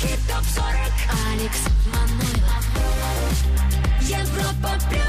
[0.00, 0.92] Еврохит ТОП-40
[1.30, 1.58] Алекс
[1.92, 2.64] Манойлов
[4.00, 5.02] Европа Плюс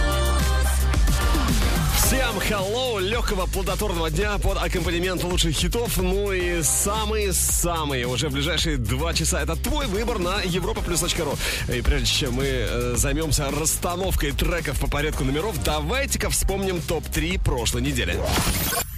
[1.95, 5.95] Всем hello, легкого плодотворного дня под аккомпанемент лучших хитов.
[5.97, 9.41] Ну и самые-самые уже в ближайшие два часа.
[9.41, 11.37] Это твой выбор на европа ру.
[11.73, 17.81] И прежде чем мы э, займемся расстановкой треков по порядку номеров, давайте-ка вспомним топ-3 прошлой
[17.81, 18.19] недели.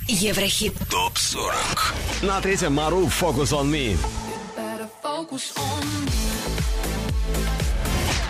[0.08, 2.26] Еврохит ТОП-40.
[2.26, 3.96] На третьем Мару Focus on Me.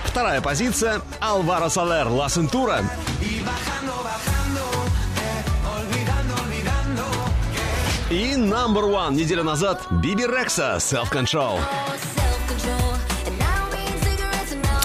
[0.05, 2.81] Вторая позиция Алваро Салер Ла Сентура.
[8.09, 11.59] И number one неделю назад Биби Рекса Self Control.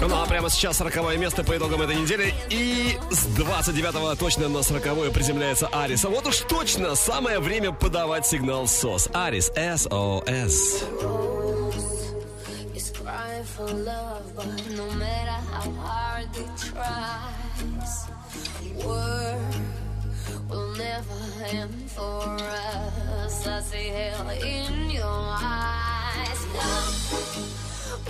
[0.01, 2.33] Ну а прямо сейчас 40 место по итогам этой недели.
[2.49, 6.05] И с 29-го точно на 40 приземляется Арис.
[6.05, 9.09] А вот уж точно самое время подавать сигнал СОС.
[9.13, 10.85] Арис, СОС.
[13.59, 14.47] For love, but
[14.77, 17.33] no matter how hard they try,
[18.87, 19.55] work
[20.49, 23.47] will never end for us.
[23.49, 26.41] I see hell in your eyes.
[26.55, 26.95] Love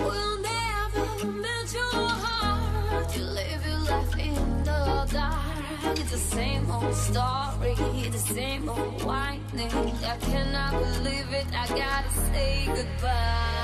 [0.05, 3.17] will never melt your heart.
[3.17, 5.99] You live your life in the dark.
[5.99, 7.75] It's the same old story,
[8.11, 9.95] the same old whining.
[10.13, 11.47] I cannot believe it.
[11.57, 13.59] I gotta say goodbye.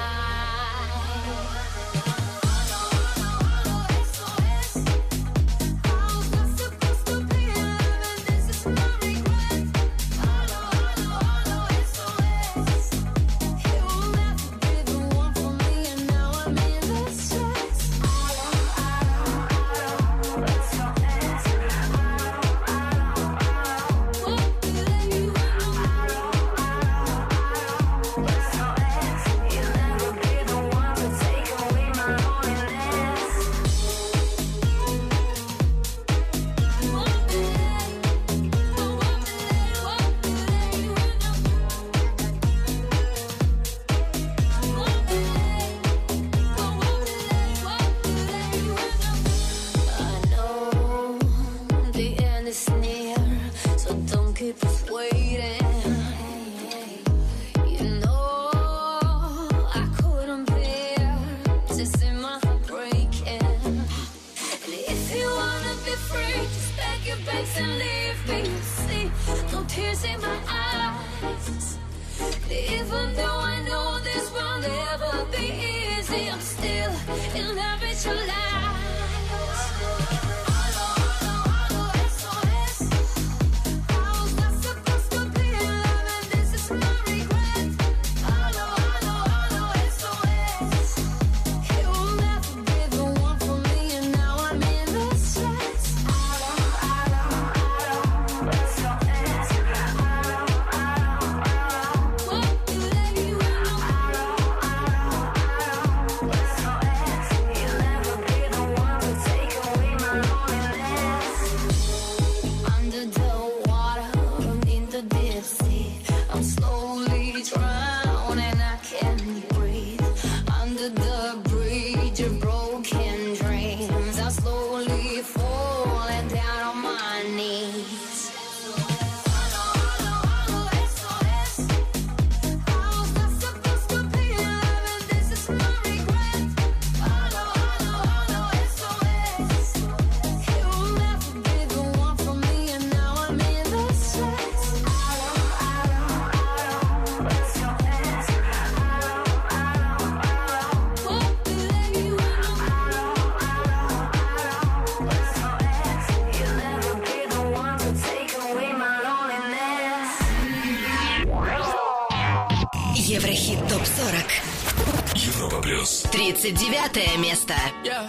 [166.45, 167.55] 29 место.
[167.83, 168.07] Yeah.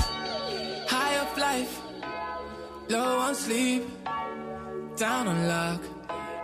[0.90, 1.80] High up life,
[2.90, 3.84] low on sleep,
[4.98, 5.82] down on luck.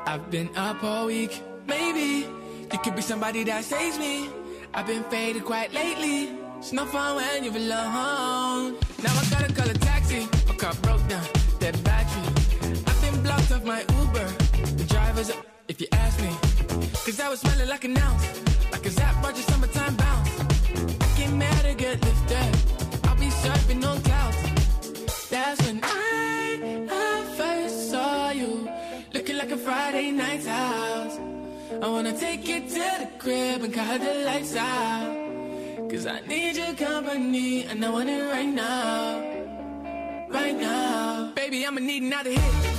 [0.08, 1.44] I've been up all week.
[1.68, 2.28] Maybe
[2.72, 4.30] you could be somebody that saves me.
[4.74, 6.30] I've been faded quite lately.
[6.60, 8.78] It's no fun when you're alone.
[9.04, 10.30] Now I gotta call a taxi.
[10.48, 11.26] My car broke down,
[11.60, 12.24] dead battery.
[12.88, 14.28] I've been blocked off my Uber.
[14.78, 16.32] The driver's up, if you ask me.
[17.04, 18.42] Cause I was smelling like an ounce.
[18.72, 20.41] Like a Zap Roger summertime bounce.
[21.42, 22.52] Mad to get lifted.
[23.08, 24.42] I'll be surfing on clouds.
[25.30, 28.70] That's when I, I first saw you.
[29.14, 31.18] Looking like a Friday night's house.
[31.84, 35.10] I wanna take you to the crib and cut the lights out.
[35.90, 39.20] Cause I need your company, and I want it right now.
[40.30, 41.32] Right now.
[41.36, 42.72] Baby, I'ma need another hit.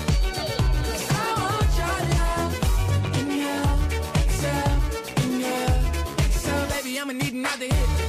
[7.03, 8.02] I'ma need another hit.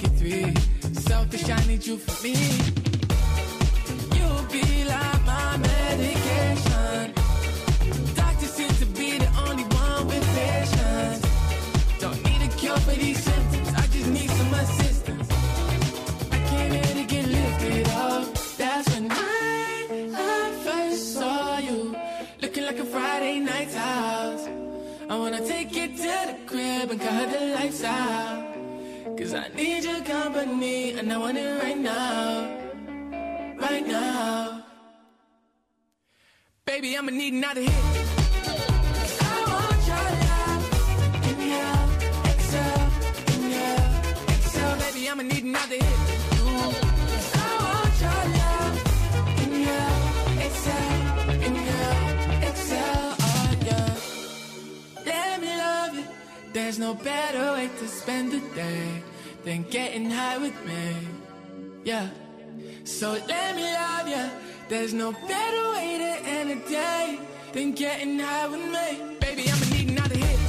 [0.00, 0.54] Make it three.
[0.92, 2.34] Selfish, I need you for me.
[4.16, 7.12] You'll be like my medication.
[8.14, 11.20] Doctor seems to be the only one with patience.
[11.98, 13.68] Don't need a cure for these symptoms.
[13.76, 15.28] I just need some assistance.
[16.32, 18.34] I came here to get lifted up.
[18.56, 21.96] That's when I, I first saw you.
[22.40, 24.48] Looking like a Friday night's house.
[25.08, 28.49] I wanna take you to the crib and cut the lights out.
[29.20, 32.56] Cause I need your company and I want it right now.
[33.60, 34.64] Right now.
[36.64, 37.74] Baby, I'ma need another hit.
[45.10, 45.84] I'ma need another hit.
[53.12, 53.96] Oh yeah.
[55.04, 56.04] Let me love you.
[56.54, 59.09] There's no better way to spend the day
[59.44, 60.96] than getting high with me.
[61.84, 62.08] Yeah.
[62.84, 64.30] So let me love you.
[64.68, 67.18] There's no better way to end a day
[67.52, 69.16] than getting high with me.
[69.20, 70.40] Baby, I'ma need another hit.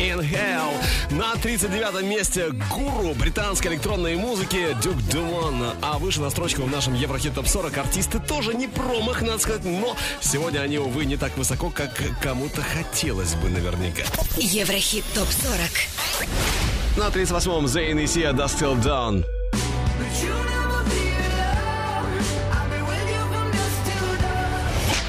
[0.00, 0.91] Inhale.
[1.12, 5.74] На 39 месте гуру британской электронной музыки Дюк Думон.
[5.82, 9.62] А выше на строчку в нашем Еврохит Топ 40 артисты тоже не промах, надо сказать,
[9.62, 11.90] но сегодня они, увы, не так высоко, как
[12.22, 14.04] кому-то хотелось бы наверняка.
[14.38, 16.28] Еврохит ТОП-40.
[16.96, 19.22] На 38-м Зейн и Сия Dust Till Dawn.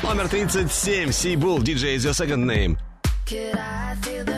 [0.03, 2.77] Номер 37 Сибул, DJ is your second name.
[3.25, 4.32] Could I feel the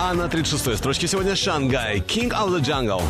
[0.00, 3.02] А на 36-й строчке сегодня Шангай, King of the Jungle.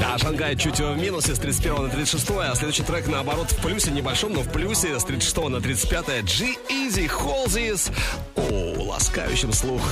[0.00, 3.90] Да, Шангай чуть в минусе с 31 на 36, а следующий трек, наоборот, в плюсе,
[3.90, 6.24] небольшом, но в плюсе с 36 на 35.
[6.24, 7.92] G-Easy Halsey's,
[8.34, 9.82] о, ласкающим слух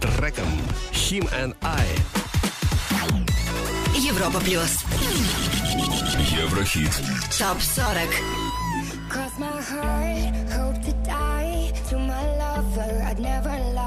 [0.00, 0.48] треком
[0.90, 1.86] Him and I.
[3.96, 4.80] Европа Плюс.
[6.42, 6.90] Еврохит.
[7.38, 8.08] ТОП-40.
[9.10, 11.72] Cross my heart, hope to die.
[11.90, 13.79] To my lover, I'd never lie.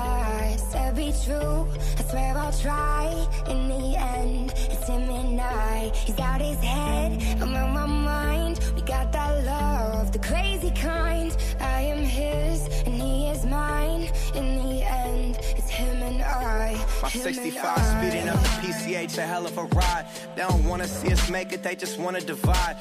[1.03, 1.67] Be true,
[1.99, 3.27] I swear I'll try.
[3.49, 5.91] In the end, it's him and I.
[5.93, 8.61] He's out his head, I'm on my mind.
[8.73, 11.35] We got that love, the crazy kind.
[11.59, 14.03] I am his, and he is mine.
[14.33, 16.81] In the end, it's him and I.
[17.01, 17.81] My him 65 I.
[17.81, 20.05] speeding up the PCH, a hell of a ride.
[20.37, 22.77] They don't wanna see us make it, they just wanna divide.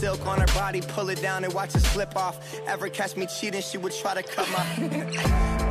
[0.00, 2.38] Silk on her body, pull it down and watch it slip off.
[2.66, 4.64] Ever catch me cheating, she would try to cut my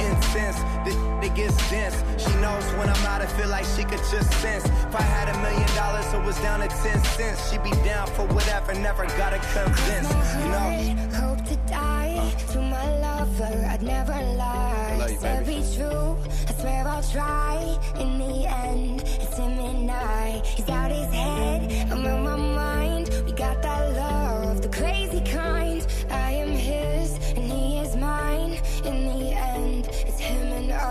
[0.06, 0.58] incense.
[0.86, 0.96] This
[1.26, 1.96] it gets dense.
[2.22, 4.66] She knows when I'm out, I feel like she could just sense.
[4.66, 7.50] If I had a million dollars, it was down to 10 cents.
[7.52, 10.10] She'd be down for whatever, never gotta convince.
[10.38, 11.18] You know?
[11.18, 12.32] hope to die.
[12.54, 14.96] To my lover, I'd never lie.
[15.00, 15.62] Love you, Said baby.
[15.62, 16.18] be true,
[16.48, 17.80] I swear I'll try.
[18.00, 20.42] In the end, it's him and I.
[20.46, 23.10] He's out his head, I'm on my mind.
[23.26, 24.19] We got that love,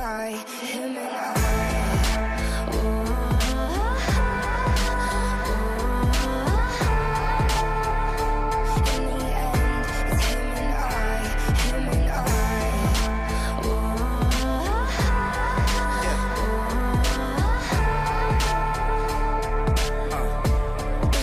[0.09, 1.35] him and I.
[8.95, 11.19] In the end, it's him and I,
[11.59, 12.17] him and I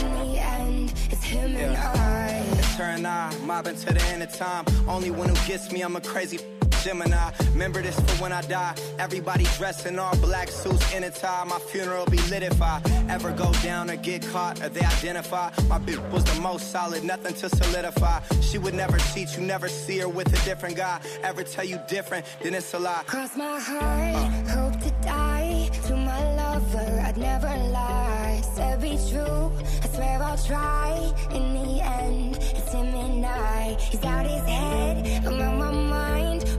[0.03, 4.65] In the end, it's him and I turn eye, mobbing to the end of time.
[4.87, 6.37] Only one who gets me, I'm a crazy
[6.85, 7.31] Gemini.
[7.53, 8.75] Remember this for when I die.
[8.99, 11.43] Everybody dressed in all black suits in a tie.
[11.43, 15.49] My funeral be lit if I ever go down or get caught or they identify.
[15.67, 18.21] My bitch was the most solid, nothing to solidify.
[18.41, 21.01] She would never cheat, you never see her with a different guy.
[21.23, 23.01] Ever tell you different, then it's a lie.
[23.07, 25.71] Cross my heart, hope to die.
[25.87, 28.41] To my lover, I'd never lie.
[28.53, 29.51] Said be true,
[29.81, 31.13] I swear I'll try.
[31.31, 33.75] In the end, it's him and I.
[33.79, 36.14] He's out his head, I'm on my mind.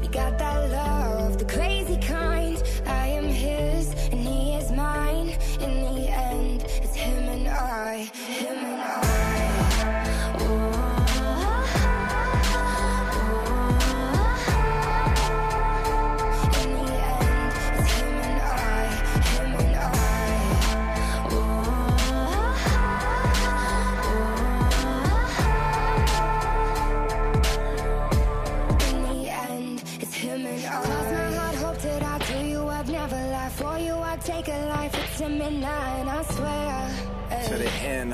[0.07, 1.76] We got that love, the crazy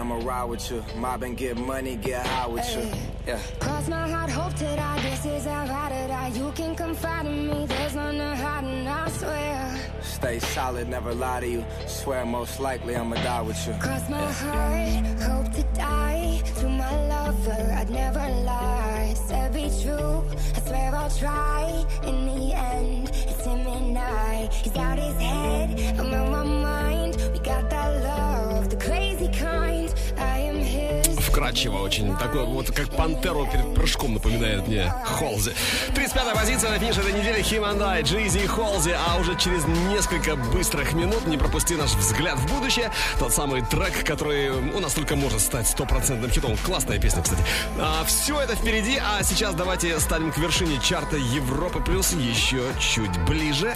[0.03, 0.83] I'ma ride with you.
[0.97, 2.91] Mob and get money, get high with you.
[3.25, 3.39] Yeah.
[3.61, 5.01] Cross my heart, hope to die.
[5.01, 6.33] This is how I to die.
[6.35, 7.67] You can confide in me.
[7.67, 9.79] There's none to hide, and I swear.
[10.03, 11.65] Stay solid, never lie to you.
[11.87, 13.75] Swear most likely I'ma die with you.
[13.75, 16.43] Cross my heart, hope to die.
[16.57, 19.15] To my lover, I'd never lie.
[19.29, 20.25] Said be true,
[20.57, 21.87] I swear I'll try.
[22.03, 24.49] In the end, it's him and I.
[24.65, 27.17] He's out his head, I'm out my mind.
[27.33, 27.72] We got
[31.43, 32.17] Вкрадчиво очень.
[32.19, 35.53] Такой вот как пантеру перед прыжком напоминает мне Холзи.
[35.89, 38.91] 35-я позиция на финише этой недели I, Джизи и Холзи.
[38.91, 42.93] А уже через несколько быстрых минут не пропусти наш взгляд в будущее.
[43.19, 46.57] Тот самый трек, который у нас только может стать стопроцентным хитом.
[46.59, 47.43] Классная песня, кстати.
[47.77, 53.19] А, все это впереди, а сейчас давайте станем к вершине чарта Европы Плюс еще чуть
[53.25, 53.75] ближе.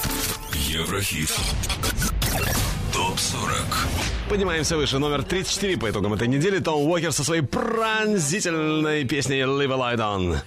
[0.52, 1.32] Еврохит.
[3.16, 3.78] Топ 40.
[4.28, 4.98] Поднимаемся выше.
[4.98, 6.58] Номер 34 по итогам этой недели.
[6.58, 10.38] Том Уокер со своей пронзительной песней Live a Light On.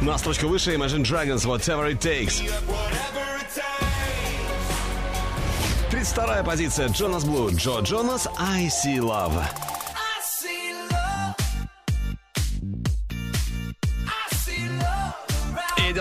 [0.00, 2.50] На строчку выше Imagine Dragons Whatever It Takes.
[5.90, 9.44] 32 позиция Джонас Блу, Джо Джонас I See Love.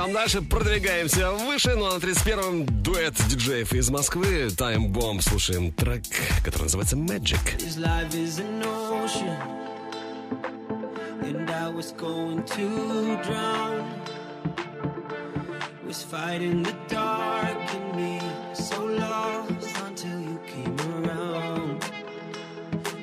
[0.08, 5.20] Идем дальше, продвигаемся выше, но на 31-м дуэт диджеев из Москвы Time Bomb.
[5.22, 6.04] Слушаем трек,
[6.46, 7.38] который называется Magic.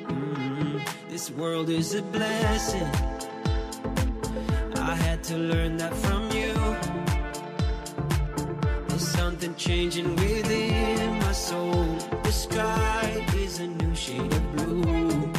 [0.09, 0.81] Mm,
[1.11, 2.89] This world is a blessing.
[4.77, 6.94] I had to learn that from you.
[9.57, 11.85] Changing within my soul.
[12.23, 15.31] The sky is a new shade of blue.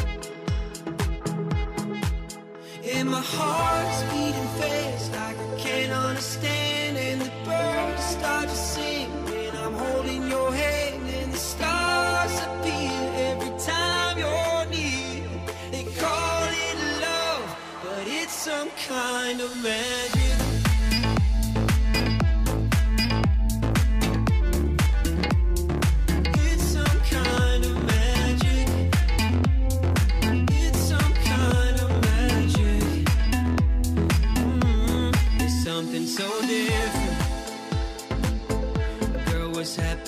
[2.82, 6.96] And my heart's beating fast like I can't understand.
[6.96, 9.10] And the birds start to sing.
[9.28, 15.28] And I'm holding your hand, and the stars appear every time you're near.
[15.70, 19.95] They call it love, but it's some kind of magic.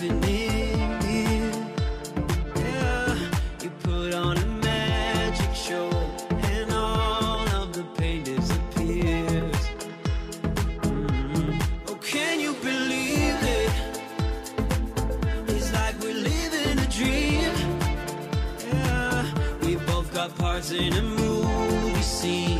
[0.00, 0.12] You
[3.83, 5.90] put on a magic show,
[6.31, 9.57] and all of the pain disappears.
[10.83, 13.73] Mm, Oh, can you believe it?
[15.49, 17.52] It's like we're living a dream.
[18.69, 19.25] Yeah,
[19.62, 22.58] we both got parts in a movie scene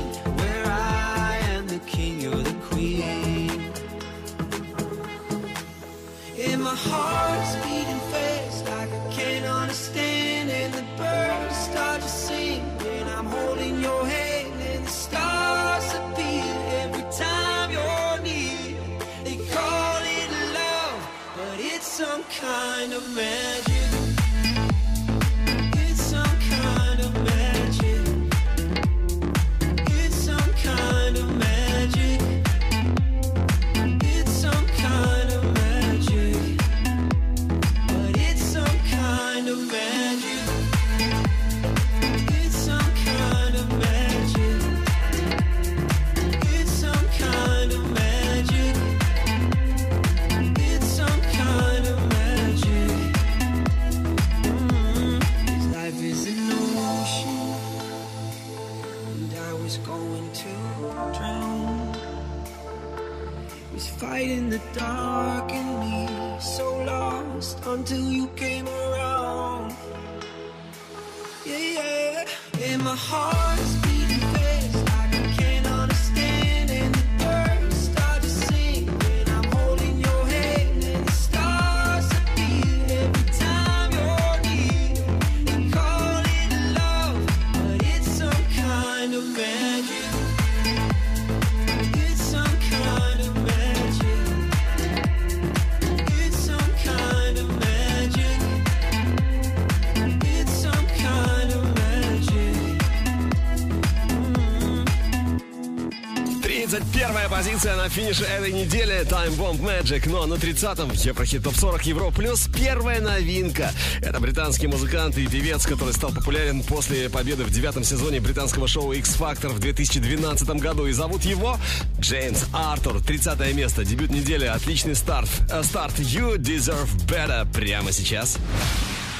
[107.38, 110.09] позиция на финише этой недели Time Bomb Magic.
[110.11, 113.71] Ну а на 30-м Еврохит Топ 40 Евро Плюс первая новинка.
[114.02, 118.90] Это британский музыкант и певец, который стал популярен после победы в девятом сезоне британского шоу
[118.92, 120.87] X Factor в 2012 году.
[120.87, 121.57] И зовут его
[122.00, 123.00] Джеймс Артур.
[123.00, 125.30] 30 место, дебют недели, отличный старт.
[125.49, 128.37] Э, Старт You Deserve Better прямо сейчас.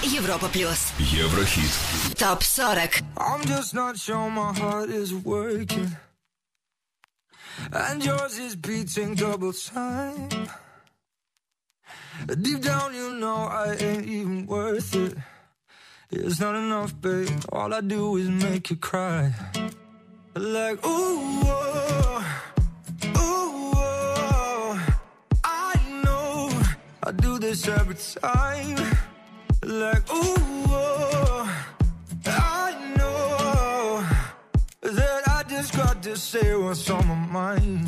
[0.03, 0.89] Европа плюс.
[0.99, 1.71] Еврохит.
[2.19, 3.01] Топ 40.
[3.15, 5.97] I'm just not sure my heart is working.
[7.73, 10.29] And yours is beating double time.
[12.43, 15.15] Deep down, you know I ain't even worth it.
[16.11, 17.29] It's not enough, babe.
[17.53, 19.33] All I do is make you cry.
[20.35, 22.43] Like, ooh, oh,
[23.05, 24.87] ooh, oh.
[25.45, 25.75] I
[26.05, 26.51] know
[27.03, 28.77] I do this every time.
[29.63, 30.35] Like, ooh,
[30.71, 31.08] oh,
[35.79, 37.87] Got to say what's on my mind.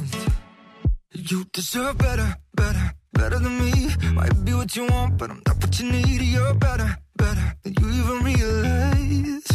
[1.13, 3.73] You deserve better, better, better than me.
[4.15, 6.23] Might be what you want, but I'm not what you need.
[6.23, 9.49] You're better, better than you even realize.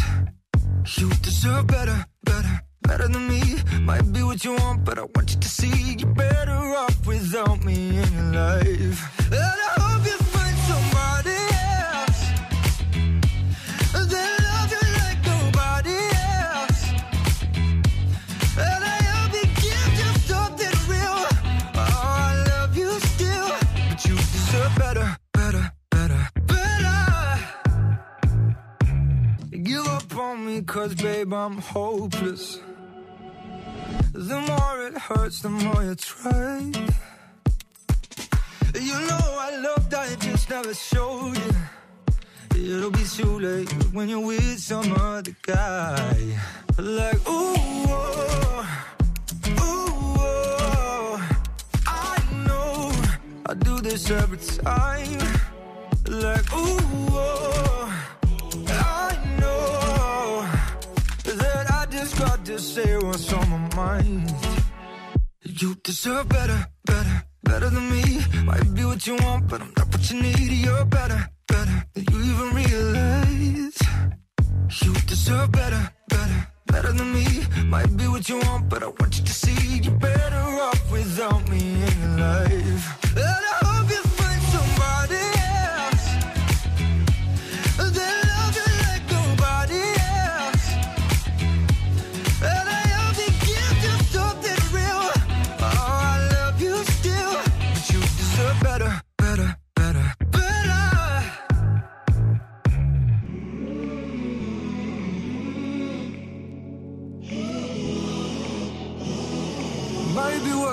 [0.98, 3.42] You deserve better, better, better than me.
[3.80, 7.64] Might be what you want, but I want you to see you're better off without
[7.64, 9.30] me in your life.
[30.18, 32.60] On me, cause babe, I'm hopeless.
[34.12, 36.72] The more it hurts, the more you try.
[38.74, 41.52] You know I loved, I just never showed you.
[42.76, 46.38] It'll be too late when you're with some other guy.
[46.78, 47.54] Like, ooh,
[47.88, 48.84] oh,
[49.48, 51.28] ooh, oh.
[51.86, 52.92] I know
[53.46, 55.18] I do this every time.
[56.08, 56.78] Like, ooh,
[57.10, 57.65] oh,
[62.46, 64.32] just say what's on my mind.
[65.42, 68.20] You deserve better, better, better than me.
[68.44, 70.52] Might be what you want, but I'm not what you need.
[70.64, 73.78] You're better, better than you even realize.
[74.80, 77.26] You deserve better, better, better than me.
[77.64, 81.48] Might be what you want, but I want you to see you're better off without
[81.48, 83.05] me in your life.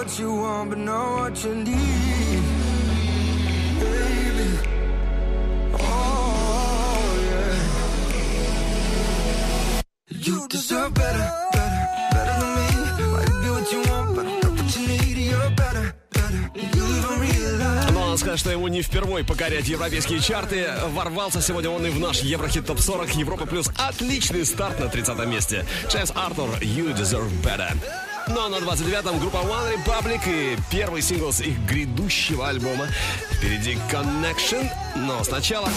[0.03, 2.43] What you want, but not what you need.
[3.79, 4.47] Baby.
[5.79, 7.55] Oh, yeah.
[10.09, 12.67] You deserve better, better, better than me.
[13.13, 15.17] Might be what you want, but not what you need.
[15.31, 16.51] You're better, better.
[16.53, 17.91] You even realize.
[17.93, 20.67] Но надо сказать, что ему не впервой покорять европейские чарты.
[20.89, 23.69] Ворвался сегодня он и в наш Еврохит Топ 40 Европа Плюс.
[23.77, 25.65] Отличный старт на 30 месте.
[25.89, 27.73] Джеймс Артур, You Deserve Better.
[28.27, 32.88] Но на 29-м группа OneRepublic и первый сингл с их грядущего альбома.
[33.31, 35.69] Впереди Connection, но сначала...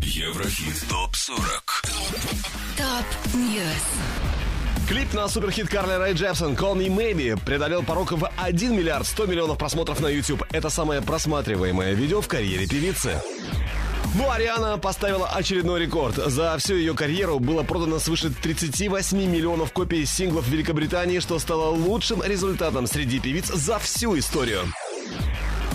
[0.00, 1.36] Еврохит ТОП-40.
[2.76, 3.66] Top News.
[4.88, 9.26] Клип на суперхит Карли Рэй Джепсон «Call Me Maybe» преодолел порог в 1 миллиард 100
[9.26, 10.44] миллионов просмотров на YouTube.
[10.52, 13.20] Это самое просматриваемое видео в карьере певицы.
[14.18, 16.14] Ну, а Рианна поставила очередной рекорд.
[16.16, 21.68] За всю ее карьеру было продано свыше 38 миллионов копий синглов в Великобритании, что стало
[21.68, 24.60] лучшим результатом среди певиц за всю историю.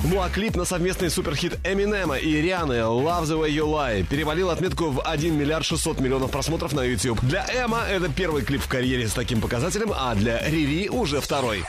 [0.03, 4.49] Ну а клип на совместный суперхит Эминема и Рианы «Love the way you lie» перевалил
[4.49, 7.21] отметку в 1 миллиард 600 миллионов просмотров на YouTube.
[7.21, 11.63] Для Эма это первый клип в карьере с таким показателем, а для Рири уже второй.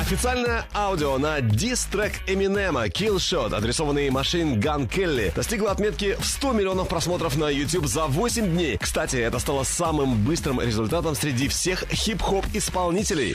[0.00, 6.52] Официальное аудио на дис-трек Эминема «Kill Shot», адресованный Машин Ган Келли, достигло отметки в 100
[6.52, 8.76] миллионов просмотров на YouTube за 8 дней.
[8.78, 13.34] Кстати, это стало самым быстрым результатом среди всех хип-хоп исполнителей.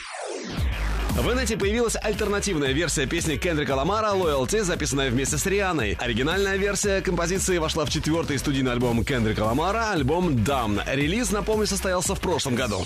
[1.12, 5.98] В инете появилась альтернативная версия песни Кендрика Ламара «Loyalty», записанная вместе с Рианной.
[6.00, 10.82] Оригинальная версия композиции вошла в четвертый студийный альбом Кендрика Ламара, альбом «Damn».
[10.94, 12.86] Релиз, напомню, состоялся в прошлом году.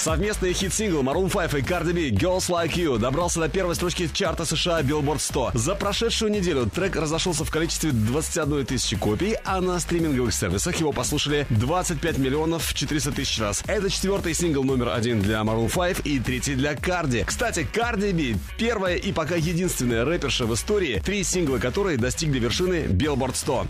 [0.00, 4.46] Совместный хит-сингл Maroon 5 и Cardi B Girls Like You добрался до первой строчки чарта
[4.46, 5.50] США Billboard 100.
[5.52, 10.92] За прошедшую неделю трек разошелся в количестве 21 тысячи копий, а на стриминговых сервисах его
[10.92, 13.62] послушали 25 миллионов 400 тысяч раз.
[13.66, 17.22] Это четвертый сингл номер один для Maroon 5 и третий для Cardi.
[17.26, 22.86] Кстати, Cardi B первая и пока единственная рэперша в истории, три сингла которой достигли вершины
[22.86, 23.66] Billboard 100.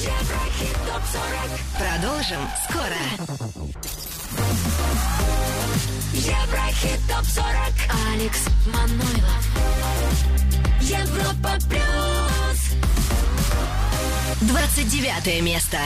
[0.00, 1.60] Еврохит ТОП-40.
[1.76, 3.00] Продолжим скоро.
[6.14, 7.74] Еврохит ТОП-40.
[8.10, 9.44] Алекс Манойлов.
[10.80, 12.60] Европа Плюс.
[14.40, 15.78] 29 место.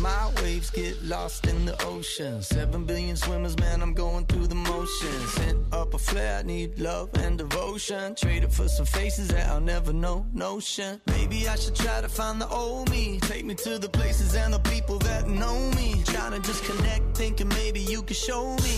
[0.00, 2.42] My waves get lost in the ocean.
[2.42, 5.32] Seven billion swimmers, man, I'm going through the motions.
[5.34, 8.14] Sent up a flare, I need love and devotion.
[8.14, 11.00] Traded for some faces that I'll never know, notion.
[11.06, 13.20] Maybe I should try to find the old me.
[13.20, 16.02] Take me to the places and the people that know me.
[16.06, 18.76] Trying to just connect, thinking maybe you could show me.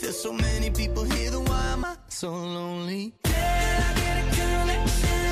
[0.00, 3.14] There's so many people here, then why am I so lonely?
[3.24, 5.23] Can I get a connection?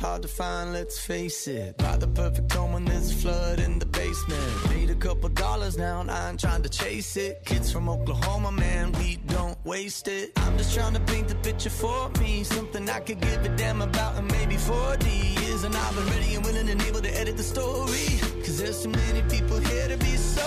[0.00, 1.76] Hard to find, let's face it.
[1.78, 4.70] Buy the perfect home when there's a flood in the basement.
[4.70, 7.44] Made a couple dollars now, and I ain't trying to chase it.
[7.44, 10.32] Kids from Oklahoma, man, we don't waste it.
[10.36, 12.42] I'm just trying to paint the picture for me.
[12.42, 15.62] Something I could give a damn about in maybe 40 years.
[15.62, 18.06] And I've been ready and willing and able to edit the story.
[18.44, 20.46] Cause there's so many people here to be so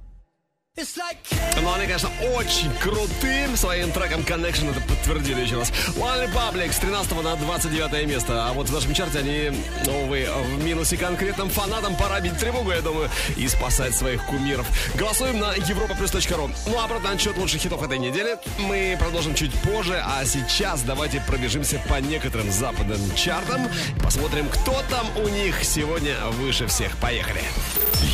[0.77, 1.17] Like
[1.61, 5.69] Ну, они, конечно, очень крутым своим треком Connection это подтвердили еще раз.
[5.97, 8.47] One Republic с 13 на 29 место.
[8.47, 9.51] А вот в нашем чарте они,
[9.85, 14.65] увы, в минусе конкретным фанатам пора бить тревогу, я думаю, и спасать своих кумиров.
[14.95, 16.49] Голосуем на europaplus.ru.
[16.65, 20.01] Ну, а обратно отчет лучших хитов этой недели мы продолжим чуть позже.
[20.03, 23.67] А сейчас давайте пробежимся по некоторым западным чартам.
[24.01, 26.95] Посмотрим, кто там у них сегодня выше всех.
[26.97, 27.41] Поехали.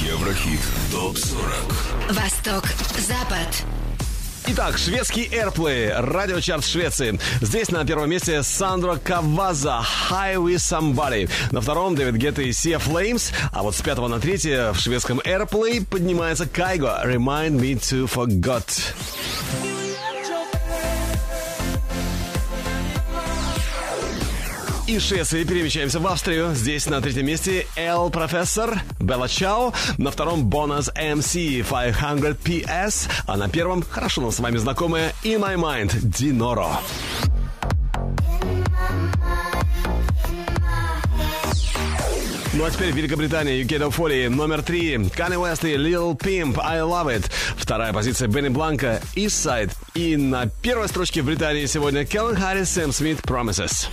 [0.04, 0.60] Еврохит
[0.91, 2.13] ТОП-40.
[2.13, 3.65] Восток, Запад.
[4.47, 7.19] Итак, шведский Airplay, радиочарт Швеции.
[7.41, 11.29] Здесь на первом месте Сандро Каваза, High With Somebody.
[11.51, 13.33] На втором Дэвид Гетта и Sea Flames.
[13.51, 18.93] А вот с пятого на третье в шведском Airplay поднимается Кайго, Remind Me To Forgot.
[24.88, 26.56] Из Швеции перемещаемся в Австрию.
[26.56, 29.73] Здесь на третьем месте Эл Профессор, Белла Чао.
[29.97, 33.10] На втором Бонус MC 500 PS.
[33.26, 36.80] А на первом, хорошо нам с вами знакомая In My Mind, Диноро.
[42.58, 44.96] Ну а теперь Великобритания, UK Top 40, номер три.
[44.96, 47.32] Kanye West и Lil Pimp, I Love It.
[47.56, 49.72] Вторая позиция Бенни Бланка, East Side.
[49.93, 53.89] И на первой строчке в Британии сегодня Келлен Харрис, Сэм Смит, Promises.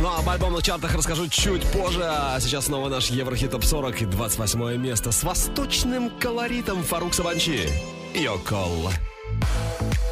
[0.00, 2.02] Ну а об альбомных чартах расскажу чуть позже.
[2.02, 7.70] А сейчас снова наш Еврохит Топ 40 и 28 место с восточным колоритом Фарук Сабанчи.
[8.16, 8.90] Йокол.
[9.80, 10.07] Lost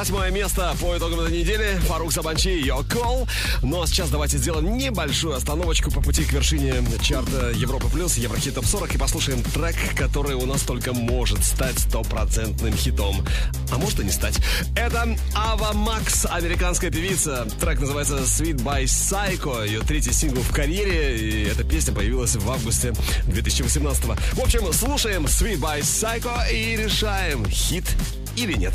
[0.00, 1.78] восьмое место по итогам этой недели.
[1.86, 3.28] Фарук Сабанчи, Your Call.
[3.62, 8.54] Ну а сейчас давайте сделаем небольшую остановочку по пути к вершине чарта Европа Плюс, Еврохит
[8.54, 13.22] Топ 40 и послушаем трек, который у нас только может стать стопроцентным хитом.
[13.70, 14.40] А может и не стать.
[14.74, 17.46] Это Ава Макс, американская певица.
[17.60, 19.66] Трек называется Sweet by Psycho.
[19.66, 21.18] Ее третий сингл в карьере.
[21.18, 22.94] И эта песня появилась в августе
[23.26, 27.84] 2018 В общем, слушаем Sweet by Psycho и решаем, хит
[28.34, 28.72] или нет.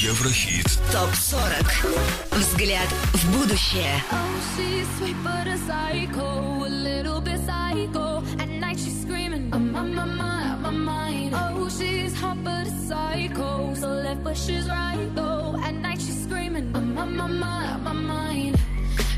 [0.00, 0.66] Еврохит.
[0.90, 1.86] ТОП 40.
[2.32, 4.02] Взгляд в будущее.
[4.10, 4.16] Oh,
[4.56, 8.22] she's sweet but a psycho, a little bit psycho.
[8.38, 11.34] At night she's screaming, I'm on my mind, my mind.
[11.34, 15.56] Oh, she's hot but a psycho, so left but she's right though.
[15.62, 18.58] At night she's screaming, I'm on my mind, my mind.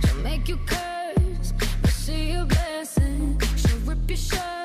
[0.06, 3.40] She'll make you curse, but she a blessing.
[3.56, 4.57] She'll rip your shirt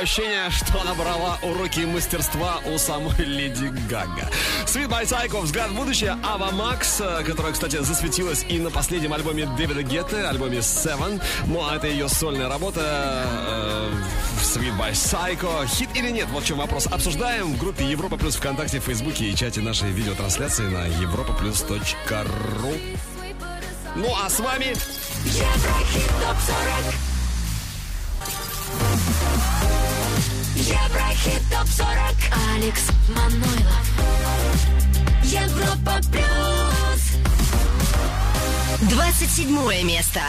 [0.00, 4.28] ощущение, что она брала уроки мастерства у самой Леди Гага.
[4.66, 9.12] Sweet by Psycho, взгляд в будущее, Ава Макс, э, которая, кстати, засветилась и на последнем
[9.12, 11.20] альбоме Дэвида Гетты, альбоме Seven.
[11.46, 13.90] Ну, а это ее сольная работа э,
[14.40, 15.66] Sweet by Psycho.
[15.66, 16.28] Хит или нет?
[16.30, 16.86] Вот в чем вопрос.
[16.86, 22.98] Обсуждаем в группе Европа Плюс ВКонтакте, в Фейсбуке и чате нашей видеотрансляции на europaplus.ru.
[23.96, 24.74] Ну, а с вами...
[25.24, 27.09] Еврохит ТОП 40.
[30.70, 31.90] Еврохит ТОП 40.
[32.54, 33.86] Алекс Манойлов.
[35.24, 37.02] Европа Плюс.
[38.88, 40.20] 27 место.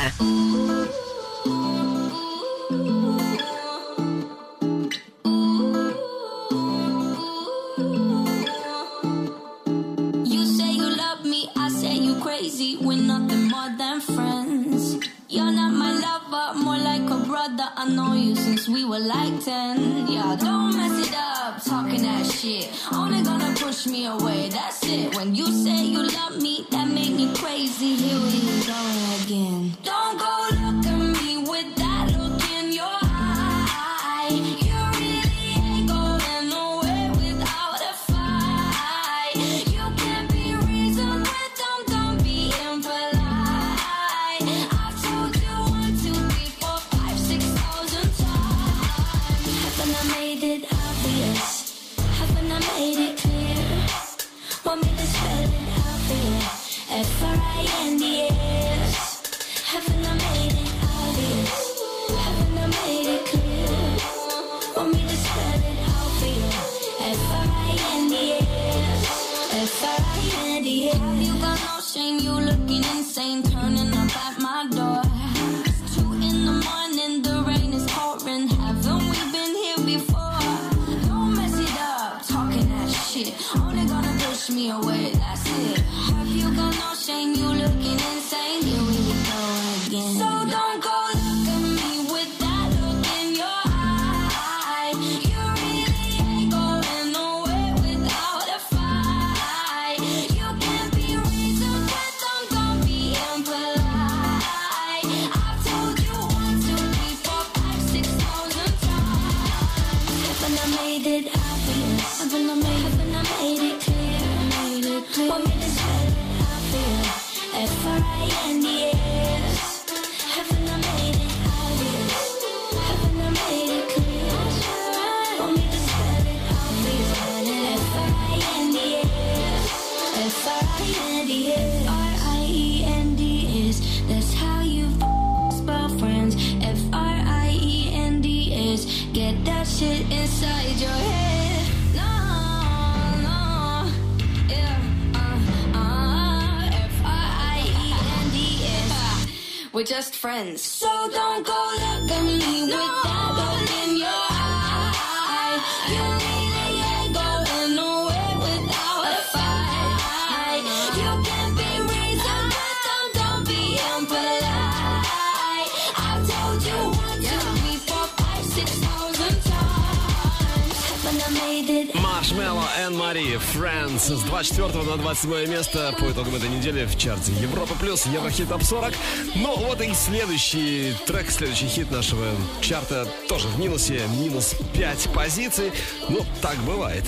[175.22, 178.92] восьмое место по итогам этой недели в чарте Европа плюс Еврохит Топ 40.
[179.36, 182.26] Ну вот и следующий трек, следующий хит нашего
[182.60, 185.72] чарта тоже в минусе, минус 5 позиций.
[186.10, 187.04] Ну, так бывает.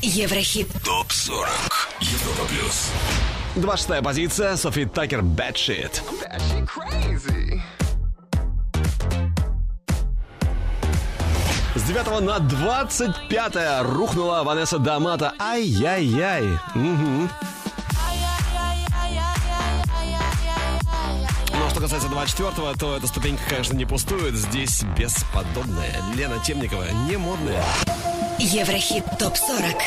[0.00, 0.66] Еврохит.
[0.84, 1.48] Топ 40.
[2.00, 2.90] Европа плюс.
[3.54, 4.56] 26 позиция.
[4.56, 5.20] Софи Такер.
[5.20, 6.02] Bad shit.
[6.20, 7.62] Bad shit crazy.
[11.74, 15.32] С 9 на 25 рухнула Ванесса Дамата.
[15.38, 16.58] Ай-яй-яй.
[16.74, 17.28] Угу.
[21.70, 24.34] что касается 24-го, то эта ступенька, конечно, не пустует.
[24.34, 27.64] Здесь бесподобная Лена Темникова, не модная.
[28.38, 29.80] Еврохит ТОП-40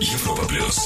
[0.00, 0.85] Европа Плюс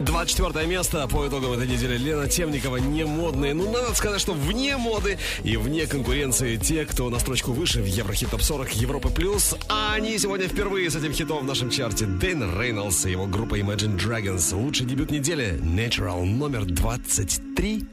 [0.00, 3.54] 24 место по итогам этой недели Лена Темникова не модные.
[3.54, 7.86] Ну, надо сказать, что вне моды и вне конкуренции те, кто на строчку выше в
[7.86, 9.54] Еврохит Топ 40 Европы Плюс.
[9.68, 12.06] А они сегодня впервые с этим хитом в нашем чарте.
[12.06, 14.54] Дэйн Рейнольдс и его группа Imagine Dragons.
[14.54, 17.86] Лучший дебют недели Natural номер 23.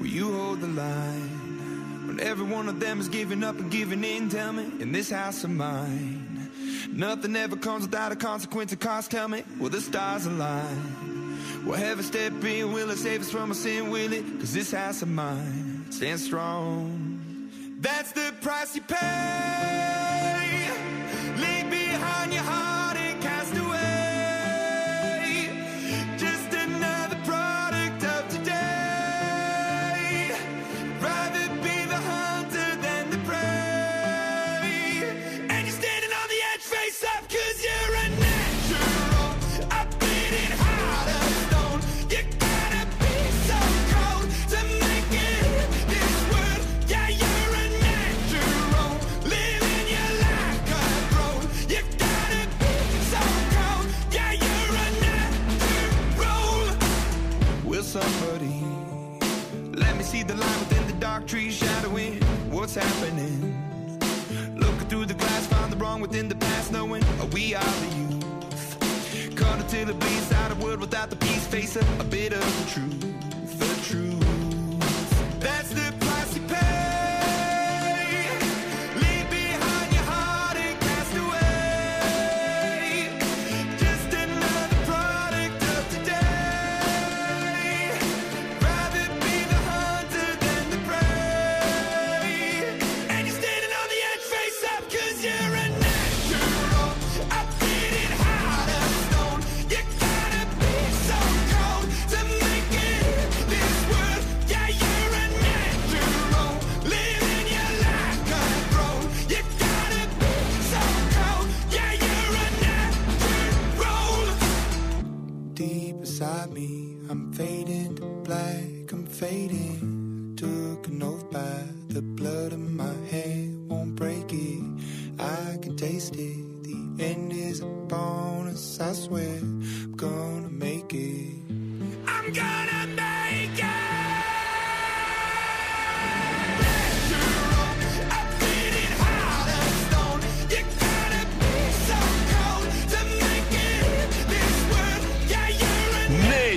[0.00, 4.02] Will you hold the line when every one of them is giving up and giving
[4.02, 4.28] in?
[4.30, 6.21] Tell me, in this house of mine,
[6.88, 8.72] nothing ever comes without a consequence.
[8.72, 11.02] Of cost, tell me, will the stars align?
[11.64, 12.72] Will heaven step in?
[12.72, 13.90] Will it save us from our sin?
[13.90, 14.24] Will it?
[14.40, 17.48] Cause this house of mine stands strong.
[17.80, 20.01] That's the price you pay.
[62.74, 63.54] What's happening?
[64.56, 69.36] Looking through the glass, find the wrong within the past, knowing we are the youth.
[69.36, 72.40] Cut until it bleeds out a world without the peace, face a, a bit of
[72.40, 73.11] the truth,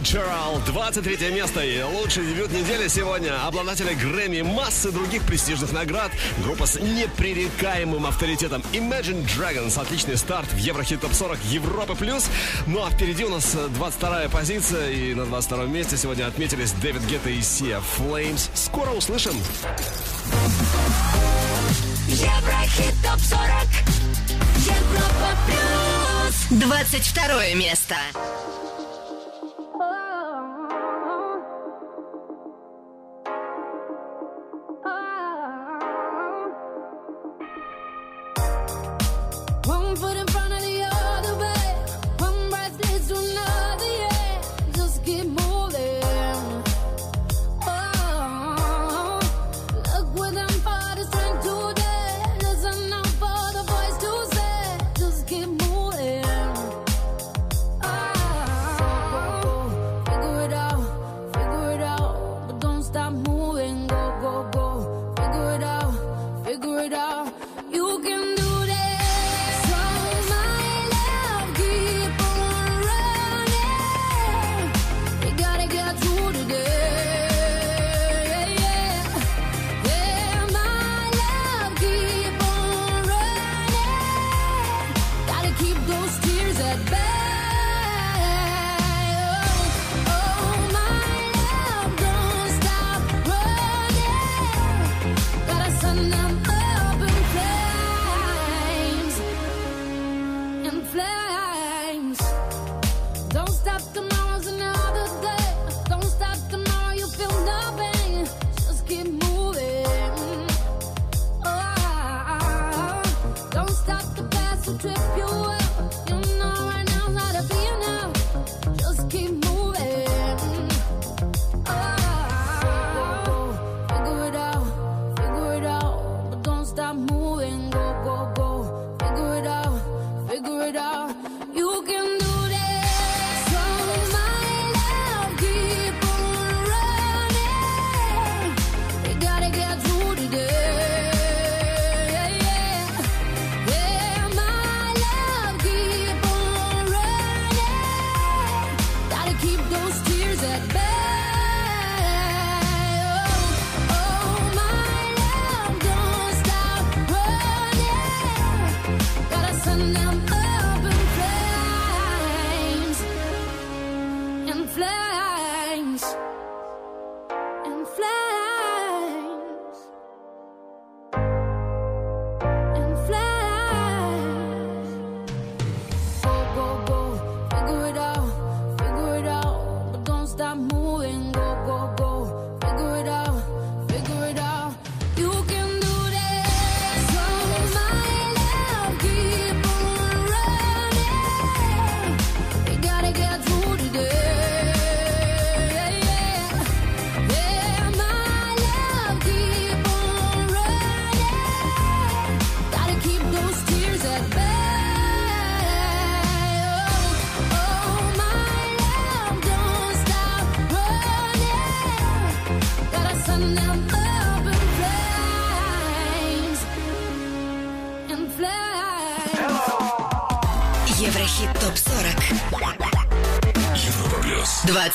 [0.05, 0.63] Natural.
[0.67, 3.43] 23 место и лучший дебют недели сегодня.
[3.47, 6.11] Обладатели Грэмми и массы других престижных наград.
[6.43, 9.81] Группа с непререкаемым авторитетом Imagine Dragons.
[9.81, 12.29] Отличный старт в Еврохит Топ 40 Европы Плюс.
[12.67, 14.91] Ну а впереди у нас 22 позиция.
[14.91, 18.51] И на 22 месте сегодня отметились Дэвид Гетта и Сия Flames.
[18.53, 19.33] Скоро услышим.
[22.09, 23.67] Еврохит ТОП-40
[24.67, 27.95] Европа Плюс 22 место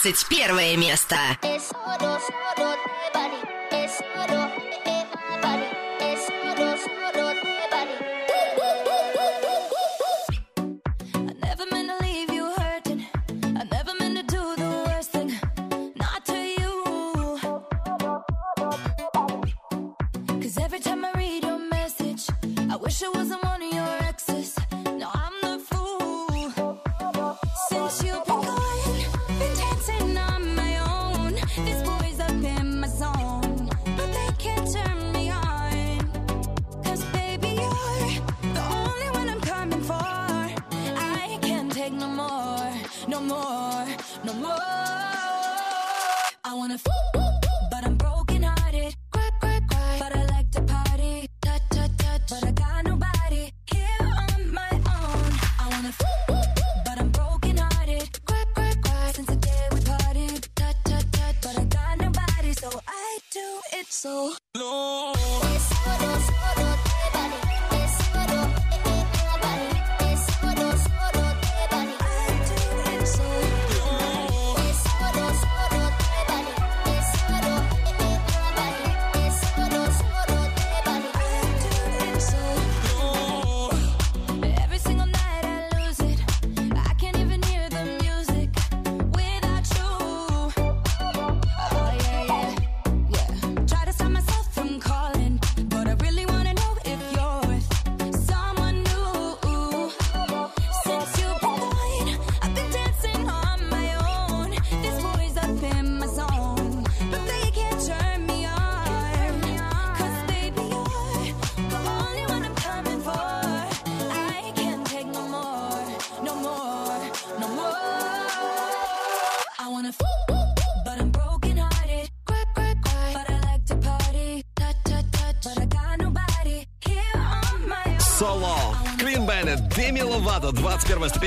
[0.03, 1.17] 21 место.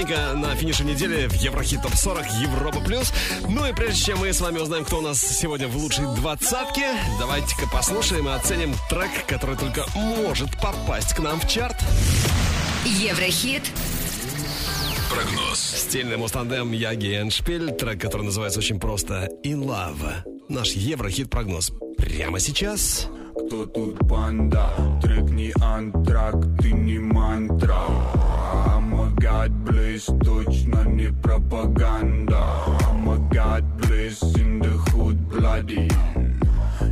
[0.04, 3.14] Новинка на финише недели в Еврохит Топ 40 Европа Плюс.
[3.47, 6.93] Ну и прежде чем мы с вами узнаем, кто у нас сегодня в лучшей двадцатке,
[7.20, 11.78] давайте-ка послушаем и оценим трек, который только может попасть к нам в чарт.
[12.86, 13.64] Еврохит
[15.10, 15.60] прогноз.
[15.60, 20.24] Стильный мустандем Яги Эншпиль, трек, который называется очень просто «In Love».
[20.49, 23.08] Наш еврохит-прогноз прямо сейчас.
[23.47, 24.70] Кто тут панда?
[25.01, 27.86] Трек не антрак, ты не мантра.
[29.94, 32.41] is точно не пропаганда
[32.89, 35.88] I'm a god bless in the hood bloody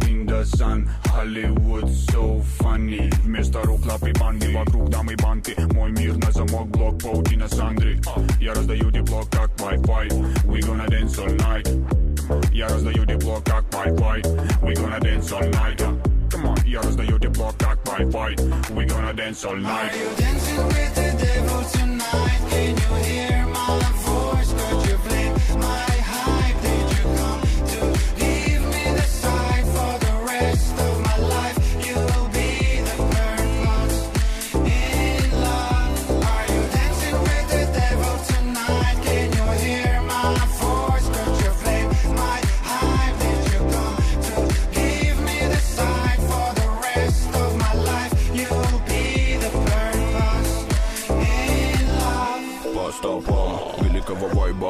[0.08, 6.16] In the sun, Hollywood so funny Вместо рук лапы банды, вокруг дамы банты Мой мир
[6.18, 8.00] на замок, блок, паутина Сандры
[8.40, 10.08] Я раздаю дипло, как Wi-Fi
[10.46, 14.22] We gonna dance all night Я раздаю дипло, как Wi-Fi
[14.62, 18.36] We gonna dance all night Come on, я раздаю тепло, как Wi-Fi
[18.74, 19.92] We gonna dance all night.
[19.92, 22.50] Are you dancing with the devil tonight?
[22.50, 23.41] Can you hear?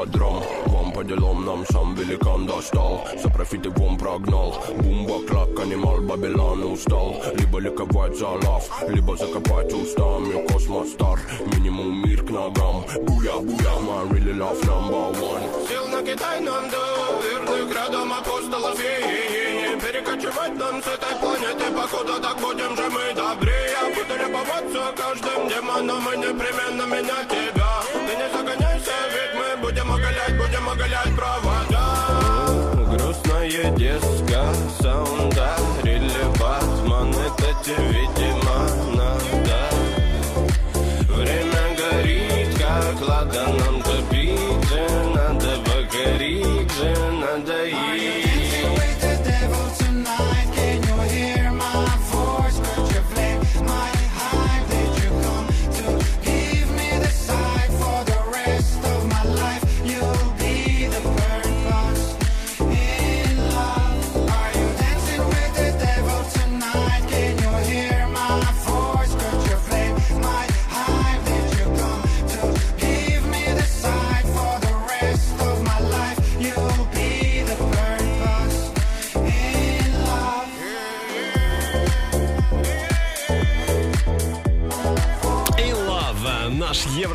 [0.06, 0.44] Драм.
[0.68, 3.08] Вам по делам нам сам великан достал.
[3.22, 4.64] За профиты вон прогнал.
[4.78, 7.22] Бумба, клак, анимал, Бабилон устал.
[7.38, 11.20] Либо ликовать за лав Либо закопать устами Космос стар,
[11.54, 15.68] минимум мир к ногам Буя, буя, my really love number one.
[15.68, 21.72] Сил накидай нам до верных рядом апостолов и перекочевать нам с этой планеты.
[21.76, 23.78] Походу так будем же мы добрее.
[23.96, 27.72] Буду любоваться каждым демоном и непременно менять тебя.
[28.08, 29.41] Ты не загоняйся, ведь
[33.52, 34.46] Грустная диска,
[34.82, 38.60] саунда, рили Батман Это тебе, видимо,
[38.96, 39.60] надо.
[41.10, 44.72] Время горит, как ладаном топить
[45.14, 46.72] Надо покорить
[47.20, 47.91] надо Dancing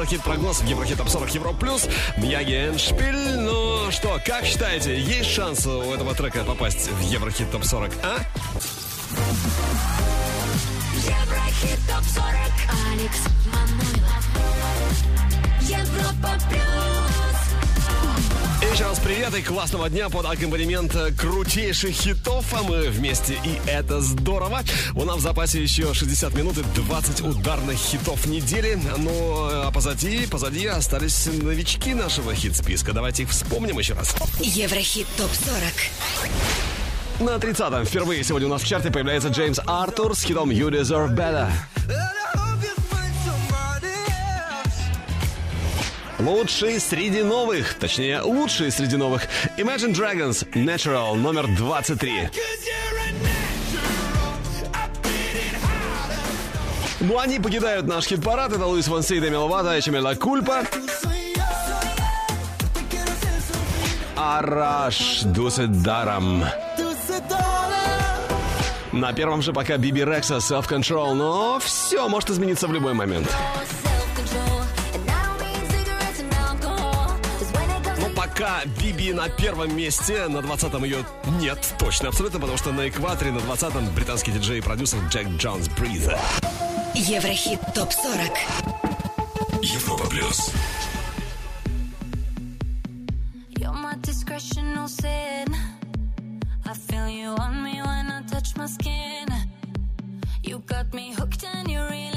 [0.07, 1.89] Еврохит прогноз Еврохит Топ 40 Евро Плюс.
[2.17, 3.41] Мияги Эндшпиль.
[3.41, 8.19] Ну что, как считаете, есть шанс у этого трека попасть в Еврохит Топ 40, а?
[10.95, 12.23] Еврохит ТОП-40
[12.93, 14.25] Алекс Манойлов
[15.63, 16.76] Европа Плюс
[18.77, 24.03] еще раз привет и классного дня под аккомпанемент крутейших хитов, а мы вместе, и это
[24.03, 24.61] здорово.
[24.95, 30.27] У нас в запасе еще 60 минут и 20 ударных хитов недели, ну а позади,
[30.27, 32.93] позади остались новички нашего хит-списка.
[32.93, 34.15] Давайте их вспомним еще раз.
[34.41, 37.25] Еврохит ТОП-40.
[37.25, 41.17] На 30-м впервые сегодня у нас в чарте появляется Джеймс Артур с хитом You Deserve
[41.17, 41.51] Better.
[46.27, 49.29] Лучший среди новых, точнее, лучший среди новых.
[49.59, 52.31] Imagine Dragons Natural номер 23.
[56.99, 58.53] Ну, они покидают наш хит-парад.
[58.53, 60.65] Это Луис Фонси и Деми Ловато, Эчемела Кульпа.
[64.17, 66.45] Араш Дуседаром.
[68.91, 73.29] На первом же пока Биби Рекса Self Control, но все может измениться в любой момент.
[78.37, 81.07] Пока Биби на первом месте, на 20-м ее
[81.41, 85.69] нет, точно, абсолютно, потому что на экваторе на 20-м британский диджей и продюсер Джек Джонс
[85.69, 86.19] Бриза.
[86.95, 88.31] Еврохит ТОП-40.
[89.63, 90.53] Европа плюс.
[93.57, 95.57] You're my discretional sin.
[96.67, 99.29] I feel you on me when I touch my skin.
[100.43, 102.16] You got me hooked and you're reeling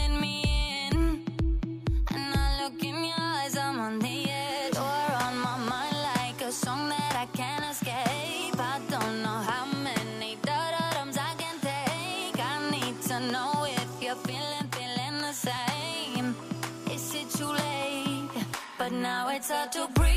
[19.72, 20.09] to breathe.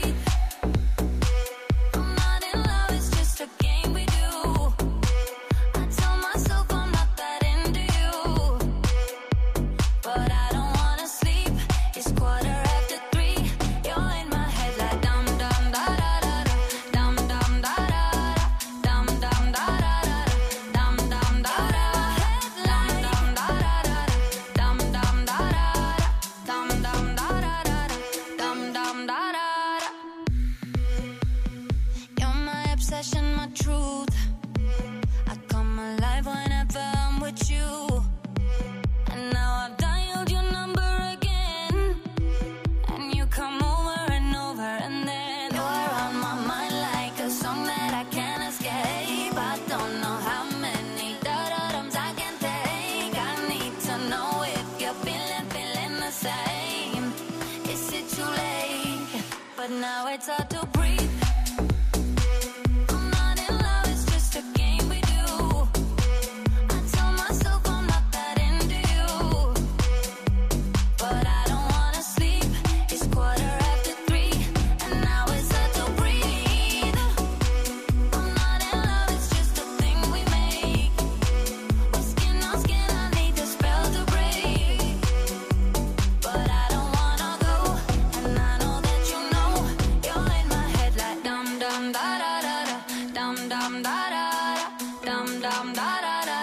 [93.52, 94.26] dum da da
[94.58, 94.66] da
[95.06, 96.38] dum dum da da da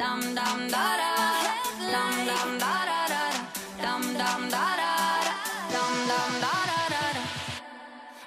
[0.00, 1.12] dum dum da da
[1.92, 3.24] dum dum da da da
[3.82, 4.92] dum dum da da
[5.74, 6.54] dum dum da
[6.92, 7.02] da.
[7.16, 7.24] Da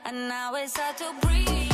[0.05, 1.68] and now it's hard to breathe.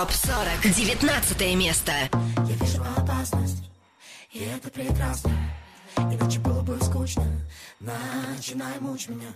[0.00, 0.74] ТОП-40.
[0.74, 1.92] 19 место.
[2.48, 3.64] Я вижу опасность,
[4.32, 5.30] и это прекрасно.
[5.94, 7.26] Иначе было бы скучно,
[7.80, 9.28] начинай мучь меня.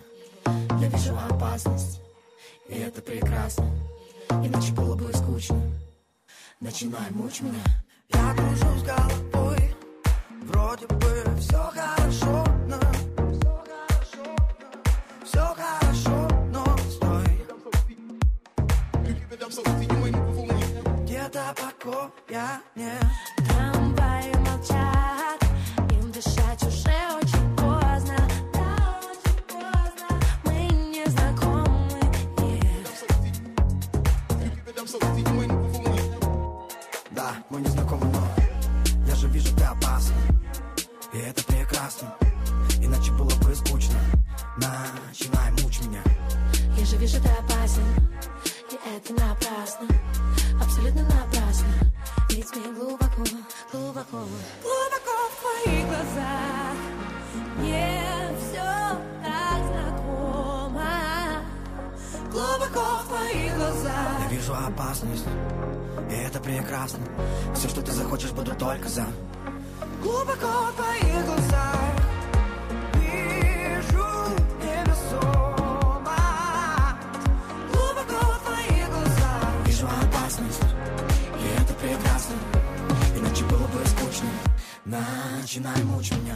[0.81, 2.01] Я вижу опасность,
[2.67, 3.69] и это прекрасно.
[4.31, 5.61] Иначе было бы скучно,
[6.59, 7.61] начинай мучь меня.
[8.09, 9.75] Я кружусь головой,
[10.45, 12.54] вроде бы все хорошо.
[21.53, 23.05] Покоя нет
[23.47, 25.43] Трамваи молчат,
[25.91, 28.17] им дышать уже очень поздно.
[28.51, 30.07] Да, очень поздно.
[30.43, 30.55] Мы
[30.89, 32.01] не знакомы,
[37.11, 38.27] Да, мы не знакомы, но
[39.05, 40.15] я же вижу, ты опасна.
[41.13, 42.15] И это прекрасно.
[42.81, 43.99] Иначе было бы скучно.
[44.57, 46.01] Начинай мучь меня.
[46.75, 47.83] Я же вижу, ты опасен,
[48.71, 49.87] и это напрасно.
[52.55, 53.23] Мне глубоко,
[53.73, 54.23] глубоко,
[54.63, 56.75] глубоко в твоих глазах.
[57.57, 58.63] Мне все
[59.21, 60.89] так знакомо,
[62.31, 64.19] глубоко в твоих глазах.
[64.21, 65.25] Я вижу опасность
[66.09, 66.99] И это прекрасно
[67.55, 69.05] Все, что ты захочешь, буду только за
[70.01, 72.04] Глубоко в твоих глазах
[84.85, 86.35] Начинай мучь меня.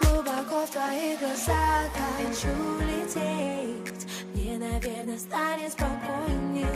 [0.00, 1.90] Глубоко в твоих глазах
[2.26, 2.48] хочу
[2.80, 4.08] лететь.
[4.34, 6.66] Мне, наверное, станет спокойнее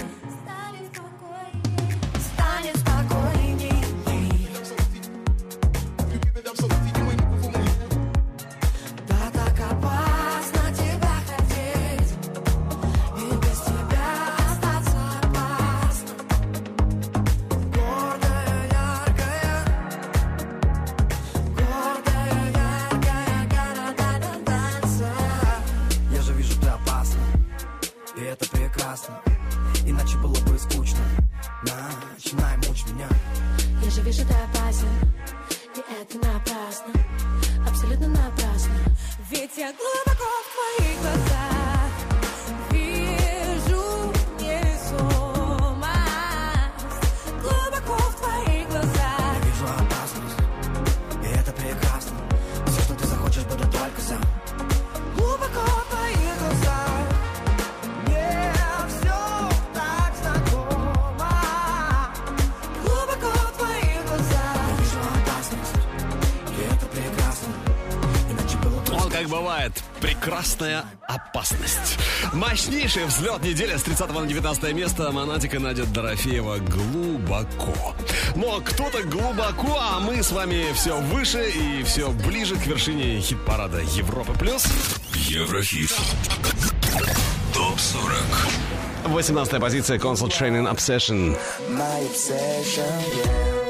[70.52, 71.98] Прекрасная опасность.
[72.34, 75.10] Мощнейший взлет недели с 30 на 19 место.
[75.10, 77.94] Монатика Надя Дорофеева глубоко.
[78.34, 83.80] Но кто-то глубоко, а мы с вами все выше и все ближе к вершине хит-парада
[83.80, 84.66] Европа плюс.
[85.14, 85.90] Еврохит.
[87.54, 88.14] Топ 40.
[89.06, 91.34] 18 позиция Console Training Obsession.
[91.70, 92.84] My obsession,
[93.16, 93.62] yeah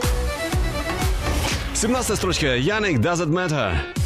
[1.75, 4.02] 17 строчка Яник Doesn't Matter.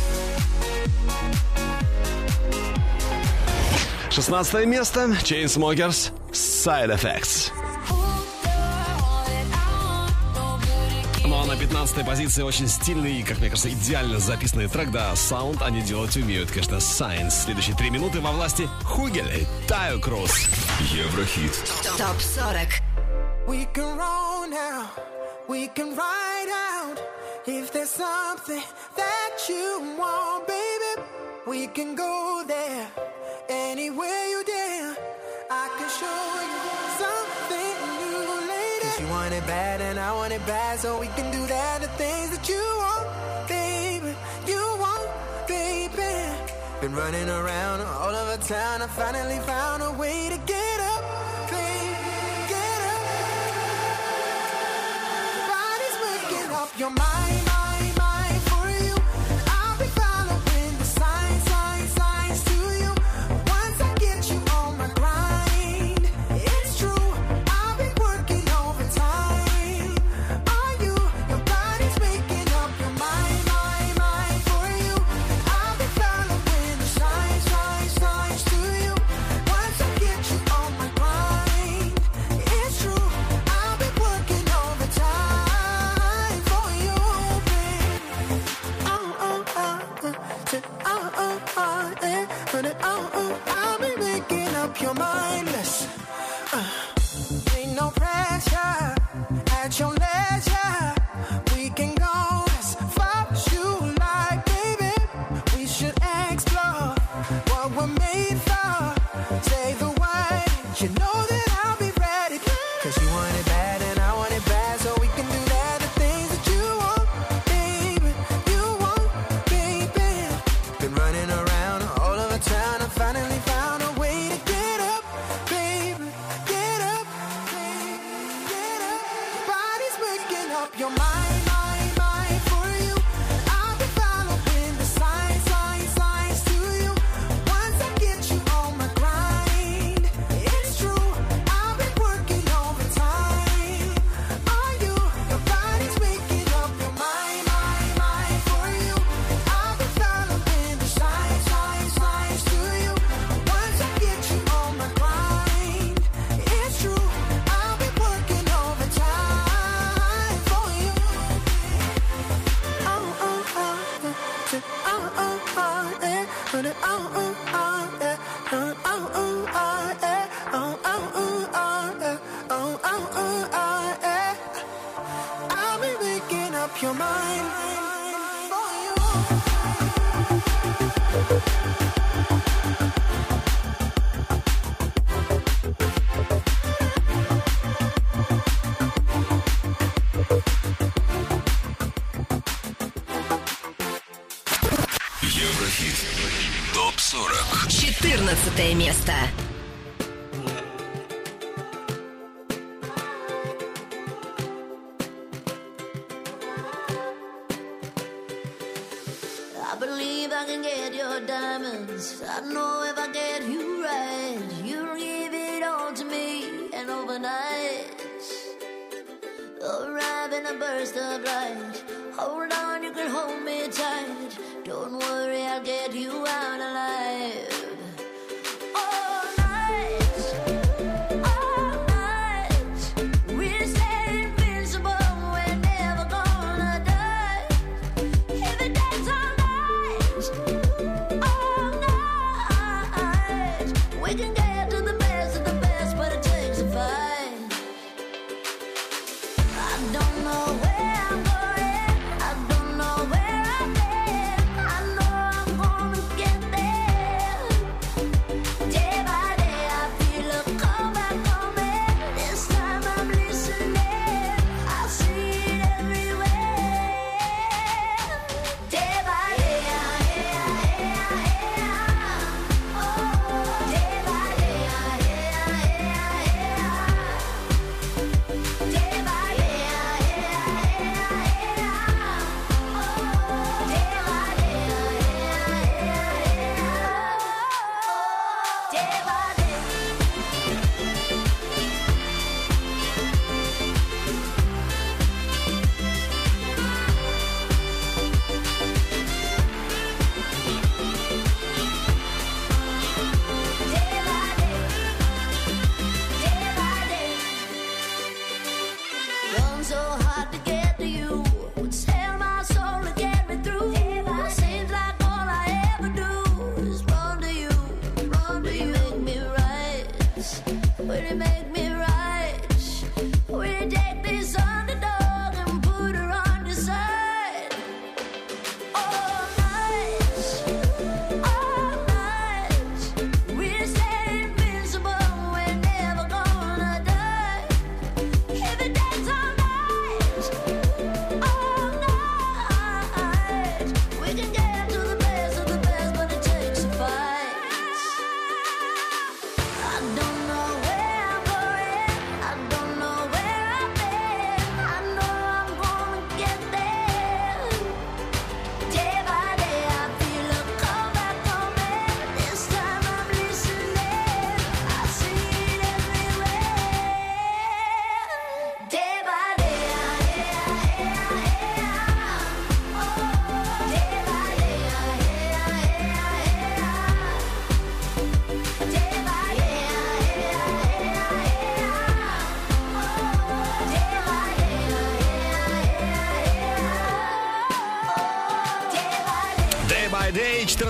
[4.17, 7.53] 16 место Chainsmokers Side Effects.
[11.27, 15.15] Ну а на 15 позиции очень стильный и, как мне кажется, идеально записанный трек, да,
[15.15, 17.45] саунд они делать умеют, конечно, Science.
[17.45, 20.49] Следующие три минуты во власти Хугель и Таю Круз.
[20.81, 21.53] Еврохит.
[21.99, 22.69] Топ 40.
[23.47, 24.87] We can roll now,
[25.47, 26.99] we can ride out.
[27.47, 28.63] If there's something
[28.97, 31.03] that you want, baby,
[31.47, 33.16] we can go there.
[33.49, 34.97] Anywhere you dare,
[35.49, 36.63] I can show you
[36.99, 38.91] something new later.
[38.91, 41.81] Cause you want it bad and I want it bad, so we can do that.
[41.81, 44.17] The things that you want, baby,
[44.49, 45.09] you want,
[45.47, 46.35] baby.
[46.81, 51.03] Been running around all over town, I finally found a way to get up.
[51.49, 51.95] Baby,
[52.51, 53.03] get up.
[55.53, 57.36] Body's waking up your mind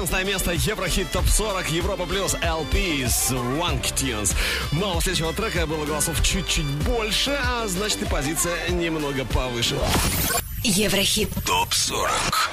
[0.07, 4.37] 14 место Еврохит Топ 40 Европа Плюс LP с Wank Tunes.
[4.71, 9.75] Но у следующего трека было голосов чуть-чуть больше, а значит и позиция немного повыше.
[10.63, 12.09] Еврохит Топ 40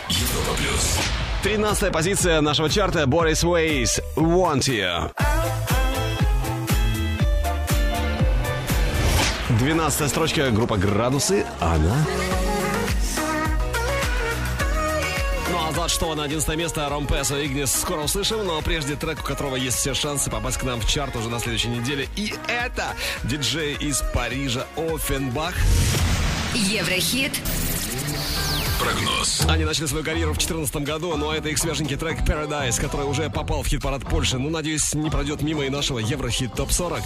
[0.10, 0.98] Европа Плюс.
[1.44, 5.12] 13 позиция нашего чарта Борис Уэйс Want You.
[9.60, 11.46] 12 строчка группа «Градусы».
[11.60, 11.96] Она...
[15.94, 19.94] что на 11 место Ромпесо Игнис скоро услышим, но прежде трек, у которого есть все
[19.94, 22.10] шансы попасть к нам в чарт уже на следующей неделе.
[22.16, 25.54] И это диджей из Парижа Офенбах.
[26.56, 27.34] Еврохит.
[28.80, 29.46] Прогноз.
[29.48, 33.30] Они начали свою карьеру в 2014 году, но это их свеженький трек Paradise, который уже
[33.30, 34.40] попал в хит-парад Польши.
[34.40, 37.04] Ну, надеюсь, не пройдет мимо и нашего Еврохит ТОП-40.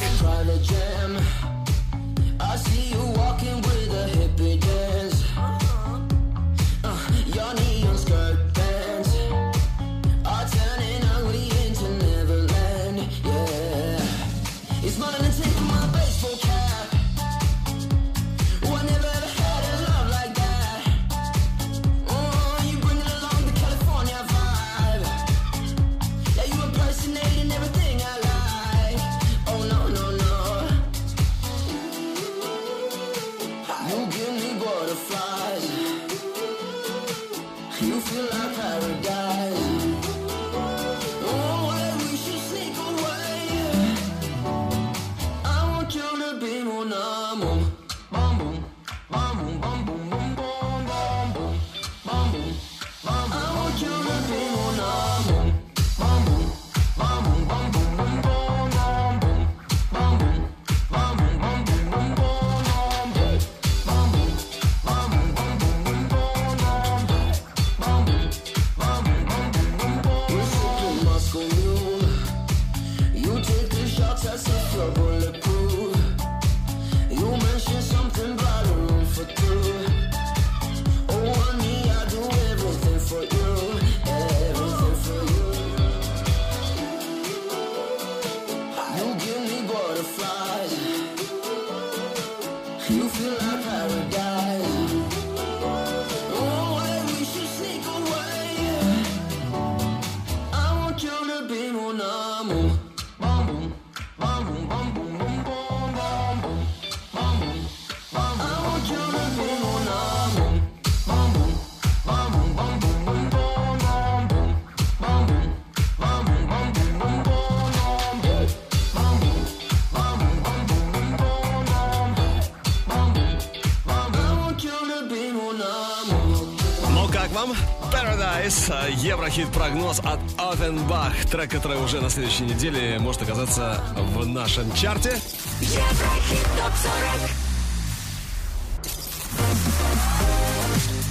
[131.31, 135.19] Трек, который уже на следующей неделе может оказаться в нашем чарте.
[135.59, 137.31] Еврохит топ 40.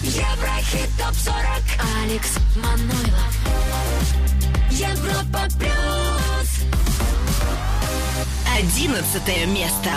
[0.04, 1.36] Еврохит топ 40.
[2.02, 3.34] Алекс Манойлов.
[4.70, 6.64] Европа плюс.
[8.58, 9.90] Одиннадцатое место.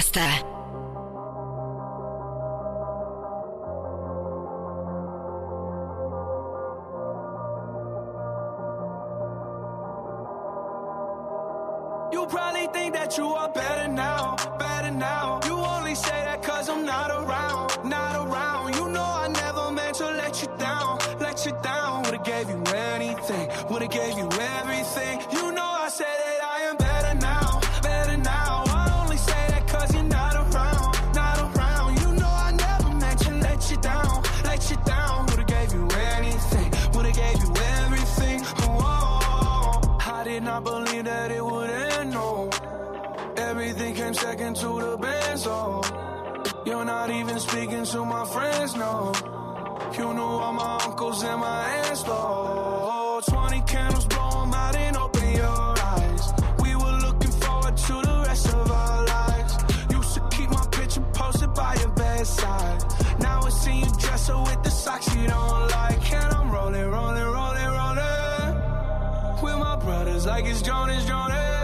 [0.00, 0.20] fiesta.
[12.12, 15.40] You probably think that you are better now, better now.
[15.44, 17.49] You only say that cause I'm not around.
[44.54, 45.82] To the best, oh.
[46.64, 49.12] You're not even speaking to my friends, no.
[49.96, 53.20] You knew all my uncles and my aunts, though.
[53.26, 56.32] 20 candles, blow 'em out and open your eyes.
[56.60, 59.52] We were looking forward to the rest of our lives.
[59.90, 62.84] Used to keep my picture posted by your bedside.
[63.20, 66.12] Now I see you dress her with the socks you don't like.
[66.12, 68.54] And I'm rolling, rolling, rolling, rolling.
[69.42, 71.59] With my brothers like it's Jonas, Jonas.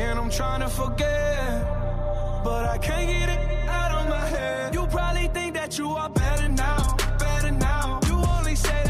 [0.00, 1.62] And I'm trying to forget.
[2.42, 4.74] But I can't get it out of my head.
[4.74, 8.00] You probably think that you are better now, better now.
[8.08, 8.89] You only say that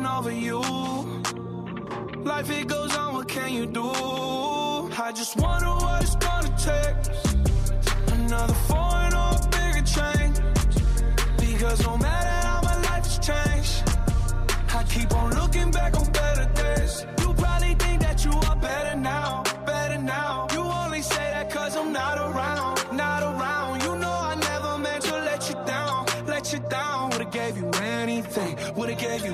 [0.00, 0.60] broken over you.
[2.24, 3.82] Life it goes on, what can you do?
[3.82, 6.96] I just wonder what it's gonna take.
[8.14, 10.36] Another foreign or a bigger change.
[11.38, 13.82] Because no matter how my life has changed,
[14.74, 17.06] I keep on looking back on better days.
[17.20, 20.46] You probably think that you are better now, better now.
[20.52, 23.82] You only say that cause I'm not around, not around.
[23.82, 27.10] You know I never meant to let you down, let you down.
[27.10, 29.29] Would've gave you anything, would've gave you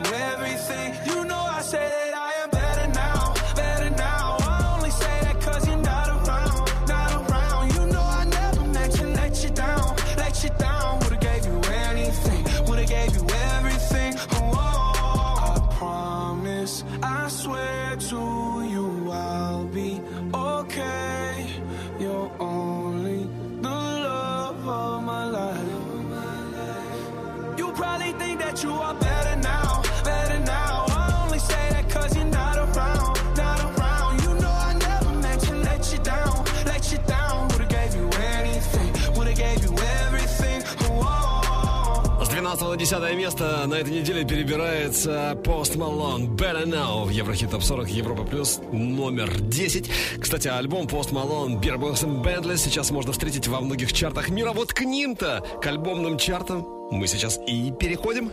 [42.88, 48.22] 50 место на этой неделе перебирается Post Malone Better Now в Еврохит Топ 40 Европа
[48.22, 49.90] Плюс номер 10.
[50.20, 54.52] Кстати, альбом Post Malone Beer Бентли сейчас можно встретить во многих чартах мира.
[54.52, 58.30] Вот к ним-то, к альбомным чартам, мы сейчас и переходим.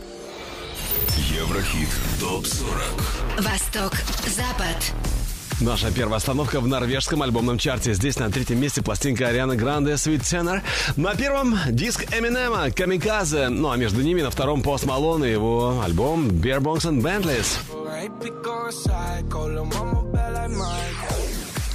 [1.35, 1.89] Еврохит
[2.19, 3.93] ТОП-40 Восток,
[4.27, 5.12] Запад
[5.59, 7.93] Наша первая остановка в норвежском альбомном чарте.
[7.93, 10.61] Здесь на третьем месте пластинка Арианы Гранде Sweet Tenor.
[10.95, 13.49] На первом диск Эминема Камиказе.
[13.49, 17.57] Ну а между ними на втором Пост Малон и его альбом Beer Bongs and Bentleys.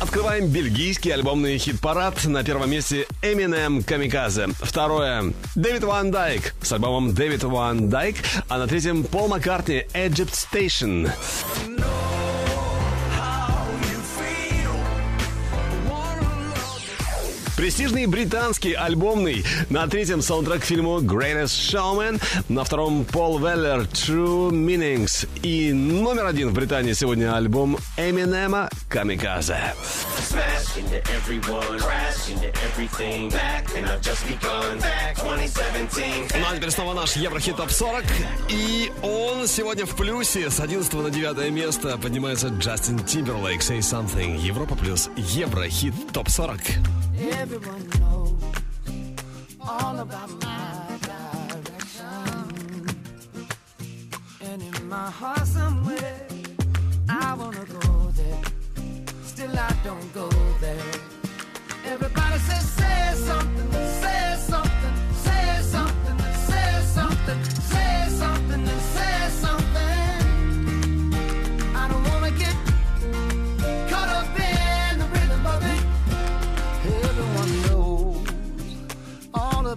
[0.01, 2.25] Открываем бельгийский альбомный хит-парад.
[2.25, 4.49] На первом месте Eminem Камиказе.
[4.61, 8.17] Второе Дэвид Ван Дайк с альбомом Дэвид Ван Дайк.
[8.49, 11.11] А на третьем Пол Маккартни Egypt Station.
[17.59, 19.45] Престижный британский альбомный.
[19.69, 22.23] На третьем саундтрек к фильму Greatest Showman.
[22.49, 25.29] На втором Пол Веллер True Meanings.
[25.43, 29.75] И номер один в Британии сегодня альбом Эминема Камиказе.
[30.21, 33.29] Smash into everyone, crash into everything.
[33.33, 34.79] Back, and I've just begun.
[34.79, 36.39] Back 2017.
[36.39, 38.05] Ну а теперь снова наш Еврохит Топ 40.
[38.51, 40.49] И он сегодня в плюсе.
[40.49, 44.39] С 11 на 9 место поднимается Джастин Тимберлейк Say Something.
[44.39, 46.61] Европа плюс Еврохит Топ 40.
[47.21, 48.43] Everyone knows
[49.61, 52.87] all about my direction.
[54.41, 56.27] And in my heart somewhere,
[57.09, 58.43] I wanna go there.
[59.25, 60.29] Still I don't go
[60.61, 60.93] there.
[61.87, 63.73] Everybody says, say something,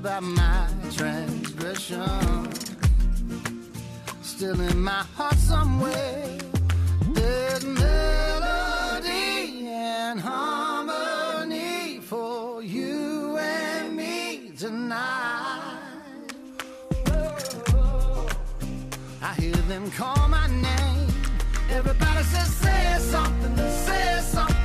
[0.02, 2.02] about my transgression.
[4.23, 6.40] Still in my heart somewhere,
[7.10, 8.07] there's melody
[9.68, 15.78] and harmony for you and me tonight.
[19.22, 21.10] I hear them call my name.
[21.69, 23.56] Everybody says, say something,
[23.86, 24.60] say something.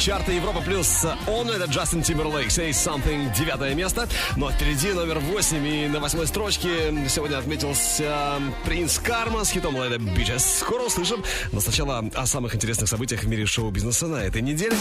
[0.00, 1.04] Чарта Европа плюс.
[1.28, 2.48] Он это Джастин Тимберлейк.
[2.48, 4.08] Say Something, девятое место.
[4.36, 5.66] Но впереди номер восемь.
[5.66, 10.58] И на восьмой строчке сегодня отметился Prince Karma с хитом Later Bitches.
[10.60, 11.22] Скоро услышим.
[11.52, 14.74] Но сначала о самых интересных событиях в мире шоу-бизнеса на этой неделе.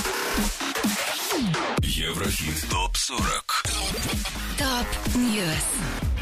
[1.81, 3.17] Еврохит ТОП-40
[4.57, 5.45] Top News.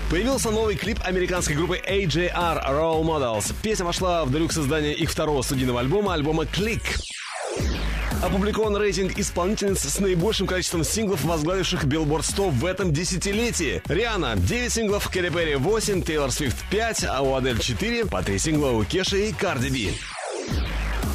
[0.09, 3.53] Появился новый клип американской группы AJR Role Models.
[3.61, 6.81] Песня вошла в делюкс издание их второго студийного альбома, альбома Click.
[8.22, 13.81] Опубликован рейтинг исполнительниц с наибольшим количеством синглов, возглавивших Billboard 100 в этом десятилетии.
[13.88, 18.39] Риана 9 синглов, Кэти Перри 8, Тейлор Свифт 5, а у Адель 4, по 3
[18.39, 19.94] сингла у Кеши и Карди Би.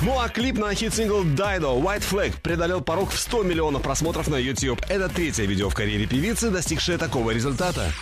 [0.02, 4.36] Ну а клип на хит-сингл Dido White Flag преодолел порог в 100 миллионов просмотров на
[4.36, 4.80] YouTube.
[4.88, 7.92] Это третье видео в карьере певицы, достигшее такого результата.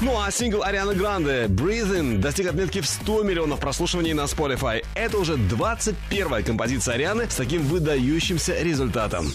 [0.00, 4.84] Ну а сингл Арианы Гранде Breathin достиг отметки в 100 миллионов прослушиваний на Spotify.
[4.94, 9.32] Это уже 21-я композиция Арианы с таким выдающимся результатом.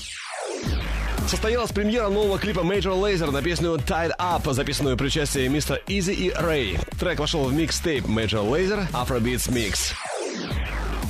[1.27, 6.13] Состоялась премьера нового клипа Major Lazer на песню Tied Up, записанную при участии мистера Изи
[6.13, 6.79] и Рэй.
[6.97, 9.93] Трек вошел в микстейп Major Lazer Afrobeats Mix.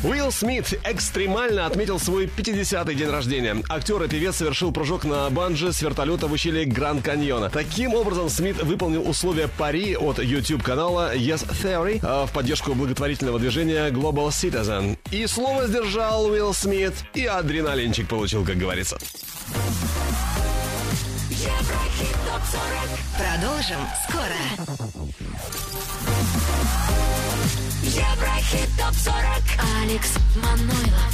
[0.04, 3.64] Уилл Смит экстремально отметил свой 50-й день рождения.
[3.70, 7.50] Актер и певец совершил прыжок на банджи с вертолета в ущелье Гранд Каньона.
[7.50, 13.90] Таким образом, Смит выполнил условия пари от YouTube-канала Yes Theory э, в поддержку благотворительного движения
[13.92, 14.98] Global Citizen.
[15.12, 18.98] И слово сдержал Уилл Смит, и адреналинчик получил, как говорится.
[21.30, 22.90] Еврохит ТОП-40.
[23.18, 24.38] Продолжим скоро.
[27.94, 29.84] Еврохит ТОП-40.
[29.84, 31.14] Алекс Манойлов.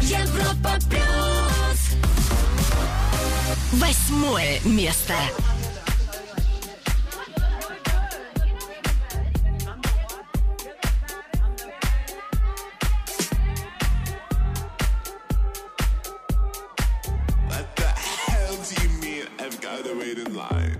[0.00, 1.80] Европа Плюс.
[3.72, 5.14] Восьмое место.
[20.04, 20.73] Wait in line?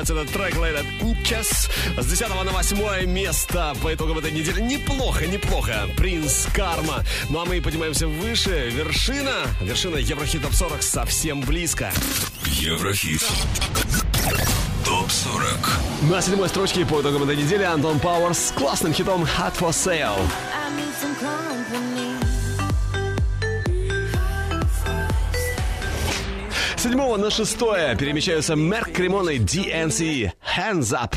[0.00, 1.68] называется этот трек Лейда Кукес.
[1.96, 4.60] С 10 на 8 место по итогам этой недели.
[4.60, 5.88] Неплохо, неплохо.
[5.96, 7.04] Принц Карма.
[7.30, 8.70] Ну а мы поднимаемся выше.
[8.70, 9.46] Вершина.
[9.60, 11.92] Вершина Еврохит Топ 40 совсем близко.
[12.44, 13.22] Еврохит.
[14.84, 16.10] Топ 40.
[16.10, 20.20] На седьмой строчке по итогам этой недели Антон Пауэрс с классным хитом Hot for Sale.
[27.28, 31.14] на шестое перемещаются Мерк Кремон и DNC Hands Up.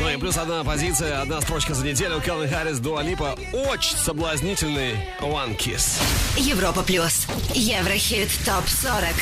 [0.00, 2.20] Ну и плюс одна позиция, одна строчка за неделю.
[2.20, 3.38] Келвин Харрис, Дуалипа.
[3.52, 6.02] Очень соблазнительный One Kiss.
[6.38, 7.28] Европа Плюс.
[7.54, 9.14] Еврохит ТОП 40.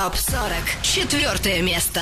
[0.00, 0.80] ТОП-40.
[0.80, 2.00] Четвертое место.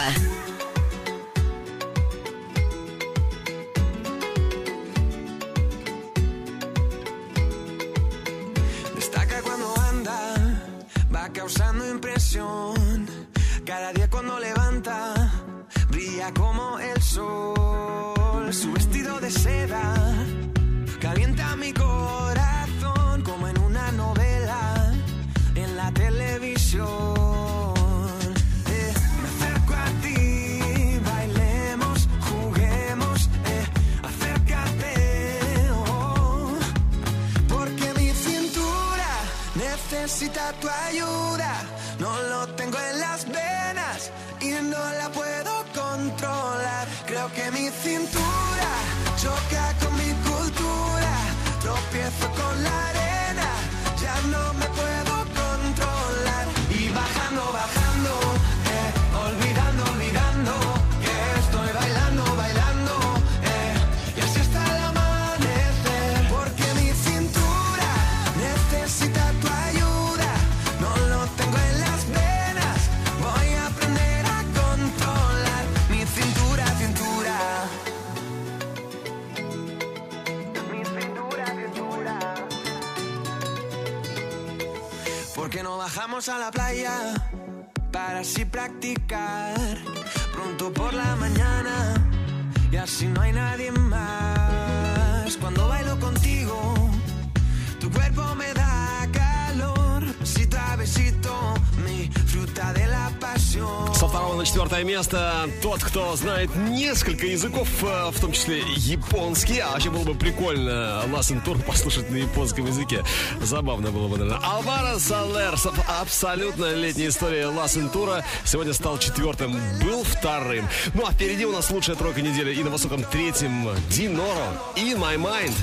[108.48, 109.58] смысле японский.
[109.58, 113.04] А вообще было бы прикольно Лассен Тур послушать на японском языке.
[113.42, 114.40] Забавно было бы, наверное.
[114.44, 115.74] Алвара Салерсов.
[116.00, 118.24] абсолютно летняя история Лассен Тура.
[118.44, 120.66] Сегодня стал четвертым, был вторым.
[120.94, 122.54] Ну а впереди у нас лучшая тройка недели.
[122.54, 124.52] И на высоком третьем Диноро.
[124.76, 125.54] In My Mind.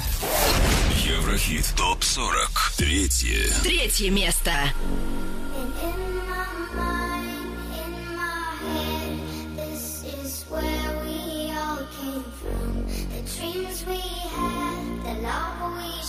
[1.06, 1.74] Еврохит.
[1.76, 2.74] Топ 40.
[2.78, 3.52] Третье.
[3.64, 4.52] Третье место.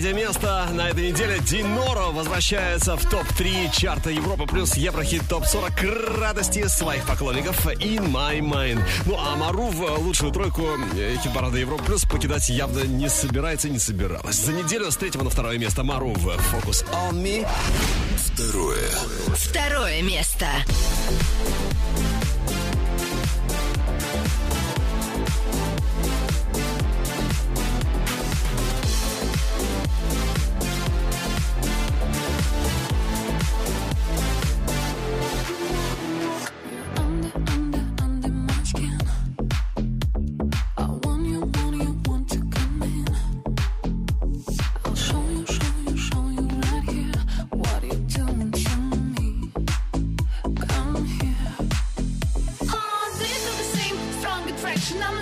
[0.00, 0.68] третье место.
[0.74, 7.04] На этой неделе Диноро возвращается в топ-3 чарта Европа плюс Еврохит топ-40 к радости своих
[7.04, 8.80] поклонников In My Mind.
[9.06, 10.62] Ну а Мару в лучшую тройку
[10.96, 14.36] э, хит-парада Европа плюс покидать явно не собирается и не собиралась.
[14.36, 17.48] За неделю с третьего на второе место Мару в Focus On Me.
[18.16, 18.88] Второе.
[19.34, 20.46] Второе место.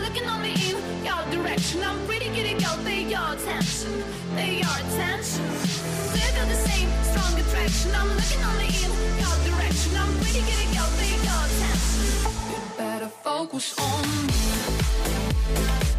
[0.02, 1.82] Looking only in your direction.
[1.82, 4.02] I'm pretty giddy girl, they your attention,
[4.34, 5.44] they your attention.
[5.44, 7.90] You feel the same strong attraction?
[7.94, 8.90] I'm looking only in
[9.22, 9.96] your direction.
[9.96, 12.32] I'm pretty giddy girl, they your attention.
[12.50, 15.95] You better focus on me.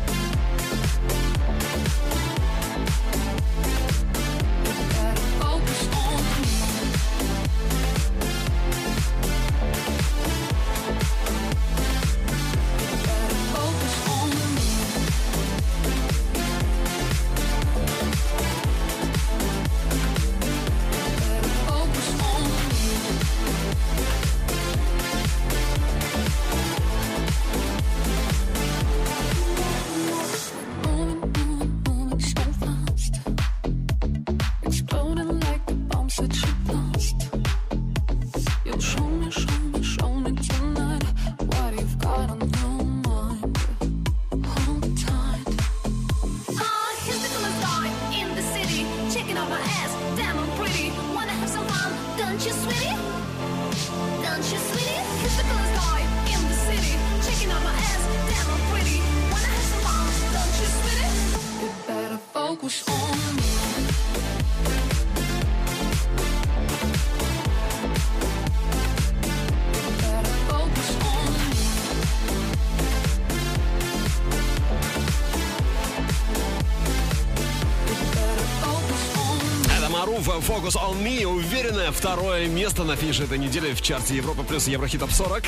[80.68, 85.00] Focus on Me, уверенное второе место на финише этой недели в чарте Европа плюс Еврохит
[85.00, 85.44] Топ 40.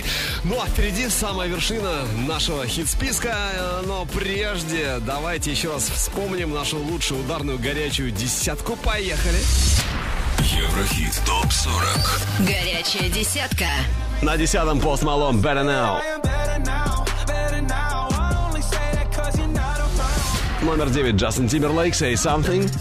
[0.45, 3.35] Ну а впереди самая вершина нашего хит-списка.
[3.85, 8.77] Но прежде давайте еще раз вспомним нашу лучшую ударную горячую десятку.
[8.77, 9.39] Поехали!
[10.39, 13.65] Еврохит ТОП-40 Горячая десятка.
[14.21, 16.01] На десятом пост Малон Better Now.
[20.61, 22.71] Номер девять Джастин Тимберлейк Say Something.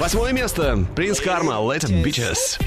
[0.00, 2.58] Восьмое место Принц Карма Let It Bitches.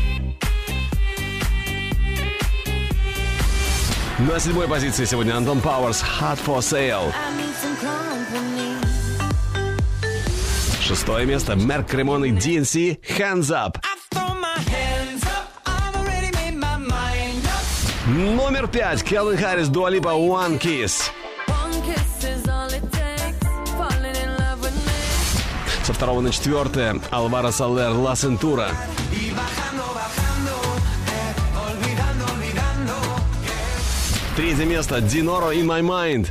[4.19, 7.11] На седьмой позиции сегодня Антон Пауэрс Hot for Sale.
[10.79, 13.77] Шестое место Мерк Кремон и DNC Hands up.
[18.05, 21.09] Номер пять Келвин Харрис Дуалипа One Kiss.
[26.05, 28.67] 2 на 4 Алвара Салер Ла Сентура.
[34.35, 36.27] Третье место Диноро In My Mind.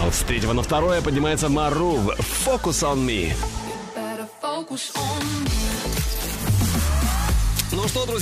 [0.00, 3.32] А вот с третьего на второе поднимается Марув Focus on Me.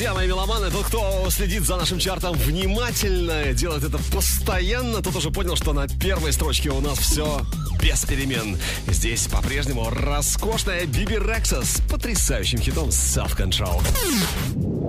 [0.01, 5.31] Друзья мои меломаны, тот, кто следит за нашим чартом внимательно, делает это постоянно, тот уже
[5.31, 7.43] понял, что на первой строчке у нас все
[7.83, 8.57] без перемен.
[8.87, 13.83] Здесь по-прежнему роскошная Биби Рекса с потрясающим хитом Self Control.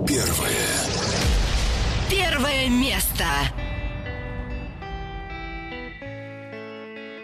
[0.08, 0.70] Первое
[2.08, 3.26] Первое место.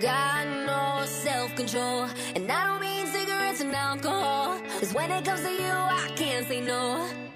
[0.03, 2.07] Got no self control.
[2.37, 4.59] And I don't mean cigarettes and alcohol.
[4.79, 7.28] Cause when it comes to you, I can't say no.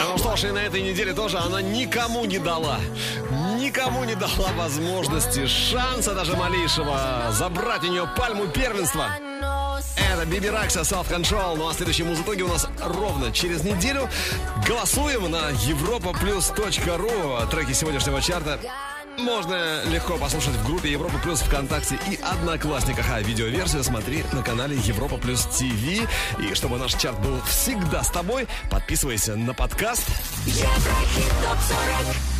[0.00, 2.78] Ну что ж, и на этой неделе тоже она никому не дала.
[3.58, 9.06] Никому не дала возможности, шанса даже малейшего забрать у нее пальму первенства.
[9.96, 11.56] Это Биби Ракса Self Control.
[11.56, 14.08] Ну а следующие музытоги у нас ровно через неделю.
[14.66, 17.50] Голосуем на europaplus.ru.
[17.50, 18.58] Треки сегодняшнего чарта
[19.18, 23.06] можно легко послушать в группе Европа Плюс ВКонтакте и Одноклассниках.
[23.10, 26.08] А видеоверсию смотри на канале Европа Плюс ТВ.
[26.40, 30.04] И чтобы наш чарт был всегда с тобой, подписывайся на подкаст.
[30.46, 32.37] Еврохит топ 40